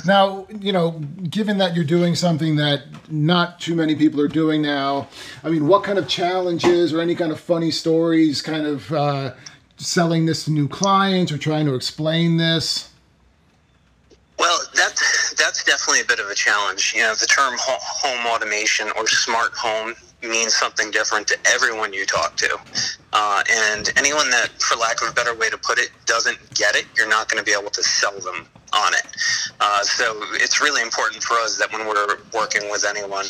Now, 0.05 0.47
you 0.61 0.73
know, 0.73 0.93
given 1.31 1.59
that 1.59 1.75
you're 1.75 1.85
doing 1.85 2.15
something 2.15 2.57
that 2.57 2.83
not 3.11 3.61
too 3.61 3.75
many 3.75 3.95
people 3.95 4.21
are 4.21 4.29
doing 4.29 4.61
now, 4.61 5.09
I 5.43 5.49
mean, 5.49 5.67
what 5.67 5.83
kind 5.83 5.99
of 5.99 6.09
challenges 6.09 6.93
or 6.93 7.01
any 7.01 7.15
kind 7.15 7.33
of 7.33 7.41
funny 7.41 7.71
stories 7.71 8.43
kind 8.43 8.67
of 8.67 8.93
uh, 8.93 9.35
selling 9.77 10.27
this 10.27 10.45
to 10.45 10.51
new 10.51 10.69
clients 10.69 11.33
or 11.33 11.39
trying 11.39 11.67
to 11.67 11.75
explain 11.75 12.37
this? 12.37 12.91
Well, 14.39 14.59
that's 14.75 15.18
that's 15.39 15.65
definitely 15.65 16.01
a 16.01 16.05
bit 16.05 16.19
of 16.19 16.27
a 16.29 16.35
challenge. 16.35 16.93
You 16.95 17.03
know, 17.03 17.15
the 17.15 17.27
term 17.27 17.55
home 17.59 18.27
automation 18.27 18.89
or 18.97 19.07
smart 19.07 19.53
home 19.53 19.95
means 20.23 20.55
something 20.55 20.91
different 20.91 21.29
to 21.29 21.39
everyone 21.47 21.93
you 21.93 22.05
talk 22.05 22.37
to, 22.37 22.59
uh, 23.13 23.43
and 23.51 23.91
anyone 23.97 24.29
that, 24.31 24.51
for 24.61 24.77
lack 24.77 25.01
of 25.01 25.09
a 25.09 25.13
better 25.13 25.35
way 25.35 25.49
to 25.49 25.57
put 25.59 25.79
it, 25.79 25.91
doesn't 26.07 26.39
get 26.55 26.75
it, 26.75 26.87
you're 26.97 27.09
not 27.09 27.29
going 27.29 27.39
to 27.43 27.45
be 27.45 27.57
able 27.59 27.71
to 27.71 27.83
sell 27.83 28.19
them 28.21 28.47
on 28.73 28.95
it. 28.95 29.07
Uh, 29.61 29.83
so 29.83 30.21
it's 30.35 30.61
really 30.61 30.83
important 30.83 31.23
for 31.23 31.35
us 31.35 31.59
that 31.59 31.73
when 31.73 31.87
we're 31.87 32.19
working 32.33 32.71
with 32.71 32.85
anyone, 32.89 33.27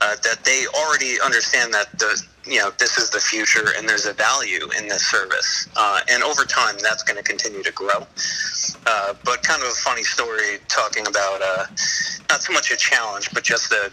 uh, 0.00 0.16
that 0.22 0.44
they 0.44 0.66
already 0.74 1.20
understand 1.24 1.72
that 1.72 1.86
the 1.98 2.22
you 2.46 2.58
know 2.58 2.70
this 2.78 2.96
is 2.96 3.10
the 3.10 3.20
future 3.20 3.74
and 3.76 3.86
there's 3.86 4.06
a 4.06 4.12
value 4.14 4.68
in 4.78 4.88
this 4.88 5.04
service, 5.06 5.68
uh, 5.76 6.00
and 6.08 6.22
over 6.22 6.44
time 6.44 6.76
that's 6.82 7.02
going 7.02 7.16
to 7.16 7.22
continue 7.22 7.62
to 7.62 7.72
grow. 7.72 8.06
Uh, 8.86 9.14
but 9.24 9.42
kind 9.42 9.62
of 9.62 9.68
a 9.68 9.72
funny 9.72 10.02
story 10.02 10.58
talking 10.68 11.06
about 11.06 11.40
uh, 11.42 11.66
not 12.30 12.42
so 12.42 12.52
much 12.52 12.70
a 12.70 12.76
challenge, 12.76 13.28
but 13.32 13.44
just 13.44 13.70
a 13.72 13.90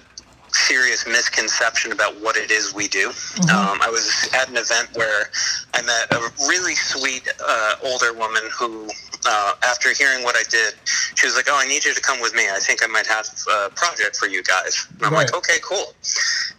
serious 0.55 1.05
misconception 1.05 1.91
about 1.91 2.19
what 2.21 2.37
it 2.37 2.49
is 2.49 2.73
we 2.73 2.87
do. 2.87 3.09
Um, 3.51 3.77
I 3.81 3.89
was 3.91 4.29
at 4.33 4.49
an 4.49 4.57
event 4.57 4.89
where 4.95 5.29
I 5.73 5.81
met 5.81 6.11
a 6.11 6.19
really 6.47 6.75
sweet 6.75 7.27
uh, 7.45 7.75
older 7.83 8.13
woman 8.13 8.41
who, 8.57 8.89
uh, 9.27 9.53
after 9.63 9.93
hearing 9.93 10.23
what 10.23 10.35
I 10.35 10.43
did, 10.49 10.73
she 11.15 11.27
was 11.27 11.35
like, 11.35 11.47
"Oh, 11.49 11.57
I 11.57 11.67
need 11.67 11.83
you 11.85 11.93
to 11.93 12.01
come 12.01 12.21
with 12.21 12.33
me. 12.33 12.47
I 12.49 12.59
think 12.59 12.83
I 12.83 12.87
might 12.87 13.07
have 13.07 13.27
a 13.51 13.69
project 13.69 14.15
for 14.15 14.27
you 14.27 14.41
guys." 14.43 14.87
And 14.97 15.05
I'm 15.05 15.13
like, 15.13 15.35
"Okay, 15.35 15.57
cool." 15.61 15.93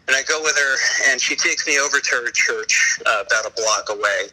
And 0.07 0.15
I 0.15 0.23
go 0.23 0.41
with 0.43 0.57
her, 0.57 1.11
and 1.11 1.21
she 1.21 1.35
takes 1.35 1.67
me 1.67 1.81
over 1.81 1.99
to 1.99 2.15
her 2.17 2.31
church 2.31 3.01
uh, 3.07 3.25
about 3.27 3.47
a 3.47 3.51
block 3.51 3.89
away, 3.91 4.29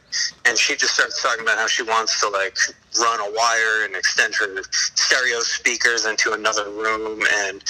and 0.46 0.58
she 0.58 0.76
just 0.76 0.94
starts 0.94 1.22
talking 1.24 1.44
about 1.44 1.58
how 1.58 1.68
she 1.68 1.84
wants 1.84 2.20
to 2.20 2.30
like 2.30 2.58
run 3.00 3.20
a 3.20 3.32
wire 3.36 3.86
and 3.86 3.96
extend 3.96 4.36
her 4.36 4.62
stereo 4.72 5.40
speakers 5.40 6.06
into 6.06 6.34
another 6.34 6.70
room, 6.70 7.22
and 7.46 7.64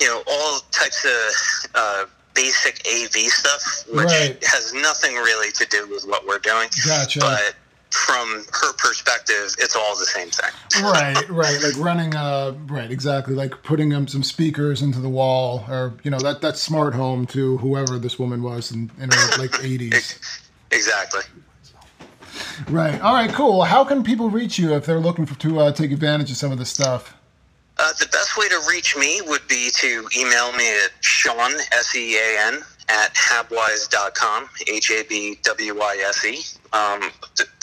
you 0.00 0.08
know 0.08 0.22
all 0.26 0.60
types 0.72 1.04
of 1.04 1.70
uh, 1.74 2.04
basic 2.34 2.80
AV 2.86 3.12
stuff, 3.30 3.84
which 3.92 4.04
Right. 4.06 4.44
has 4.44 4.72
nothing 4.74 5.14
really 5.14 5.52
to 5.52 5.66
do 5.66 5.88
with 5.88 6.04
what 6.04 6.26
we're 6.26 6.38
doing. 6.38 6.68
Gotcha. 6.86 7.20
But 7.20 7.54
from 7.90 8.44
her 8.60 8.72
perspective, 8.72 9.54
it's 9.60 9.76
all 9.76 9.96
the 9.96 10.04
same 10.04 10.28
thing. 10.28 10.50
right, 10.82 11.28
right. 11.30 11.62
Like 11.62 11.78
running, 11.78 12.16
uh, 12.16 12.54
right, 12.66 12.90
exactly. 12.90 13.34
Like 13.36 13.62
putting 13.62 13.94
um, 13.94 14.08
some 14.08 14.24
speakers 14.24 14.82
into 14.82 14.98
the 14.98 15.08
wall, 15.08 15.64
or 15.68 15.94
you 16.02 16.10
know, 16.10 16.18
that 16.18 16.40
that 16.40 16.56
smart 16.56 16.94
home 16.94 17.24
to 17.28 17.58
whoever 17.58 17.98
this 18.00 18.18
woman 18.18 18.42
was 18.42 18.72
in, 18.72 18.90
in 19.00 19.10
her 19.10 19.38
like 19.38 19.52
80s. 19.52 20.18
Exactly. 20.72 21.20
Right. 22.68 23.00
All 23.00 23.14
right. 23.14 23.30
Cool. 23.30 23.64
How 23.64 23.84
can 23.84 24.02
people 24.02 24.30
reach 24.30 24.58
you 24.58 24.74
if 24.74 24.86
they're 24.86 25.00
looking 25.00 25.26
for, 25.26 25.38
to 25.40 25.60
uh, 25.60 25.72
take 25.72 25.92
advantage 25.92 26.30
of 26.30 26.36
some 26.36 26.52
of 26.52 26.58
this 26.58 26.70
stuff? 26.70 27.14
Uh, 27.78 27.92
the 27.98 28.06
best 28.06 28.36
way 28.36 28.48
to 28.48 28.60
reach 28.68 28.96
me 28.96 29.20
would 29.26 29.46
be 29.48 29.68
to 29.74 30.06
email 30.16 30.52
me 30.52 30.68
at 30.84 30.90
Sean, 31.00 31.52
S 31.72 31.94
E 31.96 32.16
A 32.16 32.46
N, 32.46 32.62
at 32.88 33.14
habwise.com, 33.14 34.48
H 34.68 34.90
A 34.92 35.02
B 35.04 35.38
W 35.42 35.80
I 35.80 36.04
S 36.06 36.24
E. 36.24 36.44
Um, 36.72 37.10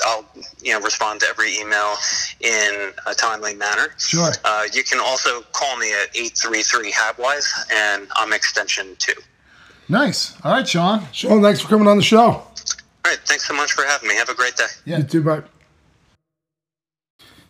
I'll 0.06 0.26
you 0.62 0.74
know 0.74 0.82
respond 0.82 1.22
to 1.22 1.28
every 1.28 1.58
email 1.58 1.96
in 2.42 2.92
a 3.06 3.14
timely 3.14 3.56
manner. 3.56 3.94
Sure. 3.98 4.32
Uh, 4.44 4.64
you 4.74 4.84
can 4.84 5.00
also 5.00 5.42
call 5.54 5.78
me 5.78 5.92
at 5.94 6.16
833 6.16 6.92
Habwise, 6.92 7.50
and 7.72 8.08
I'm 8.16 8.34
extension 8.34 8.96
2. 9.00 9.14
Nice. 9.90 10.36
All 10.44 10.54
right, 10.54 10.68
Sean. 10.68 11.06
Sean, 11.12 11.42
thanks 11.42 11.60
for 11.60 11.68
coming 11.68 11.88
on 11.88 11.98
the 11.98 12.04
show. 12.04 12.48
All 13.04 13.12
right, 13.12 13.20
thanks 13.26 13.48
so 13.48 13.54
much 13.54 13.72
for 13.72 13.84
having 13.84 14.10
me. 14.10 14.16
Have 14.16 14.30
a 14.30 14.36
great 14.36 14.56
day. 14.56 14.66
Yeah. 14.86 14.98
You 14.98 15.04
too, 15.04 15.24
bye. 15.24 15.44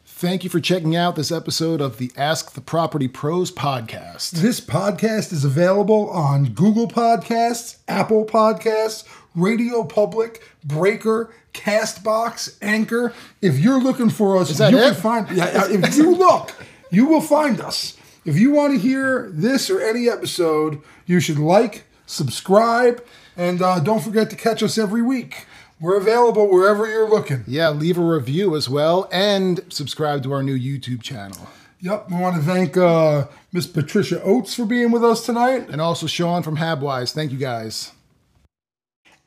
Thank 0.06 0.44
you 0.44 0.52
for 0.52 0.60
checking 0.60 0.96
out 0.96 1.16
this 1.16 1.32
episode 1.32 1.82
of 1.82 1.98
the 1.98 2.12
Ask 2.16 2.52
the 2.54 2.62
Property 2.62 3.08
Pros 3.08 3.52
podcast. 3.52 4.32
This 4.32 4.62
podcast 4.62 5.34
is 5.34 5.44
available 5.44 6.12
on 6.12 6.54
Google 6.54 6.88
Podcasts, 6.88 7.78
Apple 7.88 8.26
Podcasts, 8.26 9.04
Radio 9.34 9.84
Public, 9.84 10.44
Breaker, 10.64 11.34
Castbox, 11.54 12.56
Anchor. 12.62 13.14
If 13.42 13.58
you're 13.58 13.82
looking 13.82 14.12
for 14.12 14.38
us, 14.38 14.60
you 14.60 14.66
it? 14.68 14.72
can 14.72 14.94
find. 14.94 15.28
Yeah, 15.32 15.68
yeah, 15.68 15.88
if 15.88 15.98
you 15.98 16.16
look, 16.16 16.54
you 16.92 17.08
will 17.08 17.22
find 17.22 17.60
us. 17.60 17.98
If 18.24 18.38
you 18.38 18.52
want 18.52 18.74
to 18.74 18.80
hear 18.80 19.28
this 19.32 19.72
or 19.72 19.82
any 19.82 20.08
episode, 20.08 20.82
you 21.08 21.20
should 21.20 21.40
like, 21.40 21.84
subscribe, 22.06 23.04
and 23.42 23.62
uh, 23.62 23.80
don't 23.80 24.04
forget 24.04 24.30
to 24.30 24.36
catch 24.36 24.62
us 24.62 24.78
every 24.78 25.02
week. 25.02 25.48
We're 25.80 25.98
available 25.98 26.48
wherever 26.48 26.88
you're 26.88 27.10
looking. 27.10 27.44
Yeah, 27.48 27.70
leave 27.70 27.98
a 27.98 28.04
review 28.04 28.56
as 28.56 28.70
well 28.70 29.10
and 29.12 29.62
subscribe 29.70 30.22
to 30.24 30.32
our 30.32 30.44
new 30.44 30.56
YouTube 30.56 31.02
channel. 31.02 31.50
Yep, 31.80 32.12
we 32.12 32.18
want 32.18 32.36
to 32.36 32.44
thank 32.44 32.78
uh, 32.78 33.26
Miss 33.52 33.66
Patricia 33.66 34.22
Oates 34.22 34.54
for 34.54 34.66
being 34.66 34.92
with 34.92 35.04
us 35.04 35.26
tonight. 35.26 35.70
And 35.70 35.82
also 35.82 36.06
Sean 36.06 36.44
from 36.44 36.58
Habwise. 36.58 37.14
Thank 37.14 37.32
you 37.32 37.40
guys. 37.40 37.92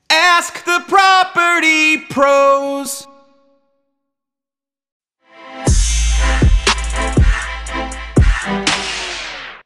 Ask 0.09 0.65
the 0.65 0.85
property 0.87 1.99
pros. 2.09 3.09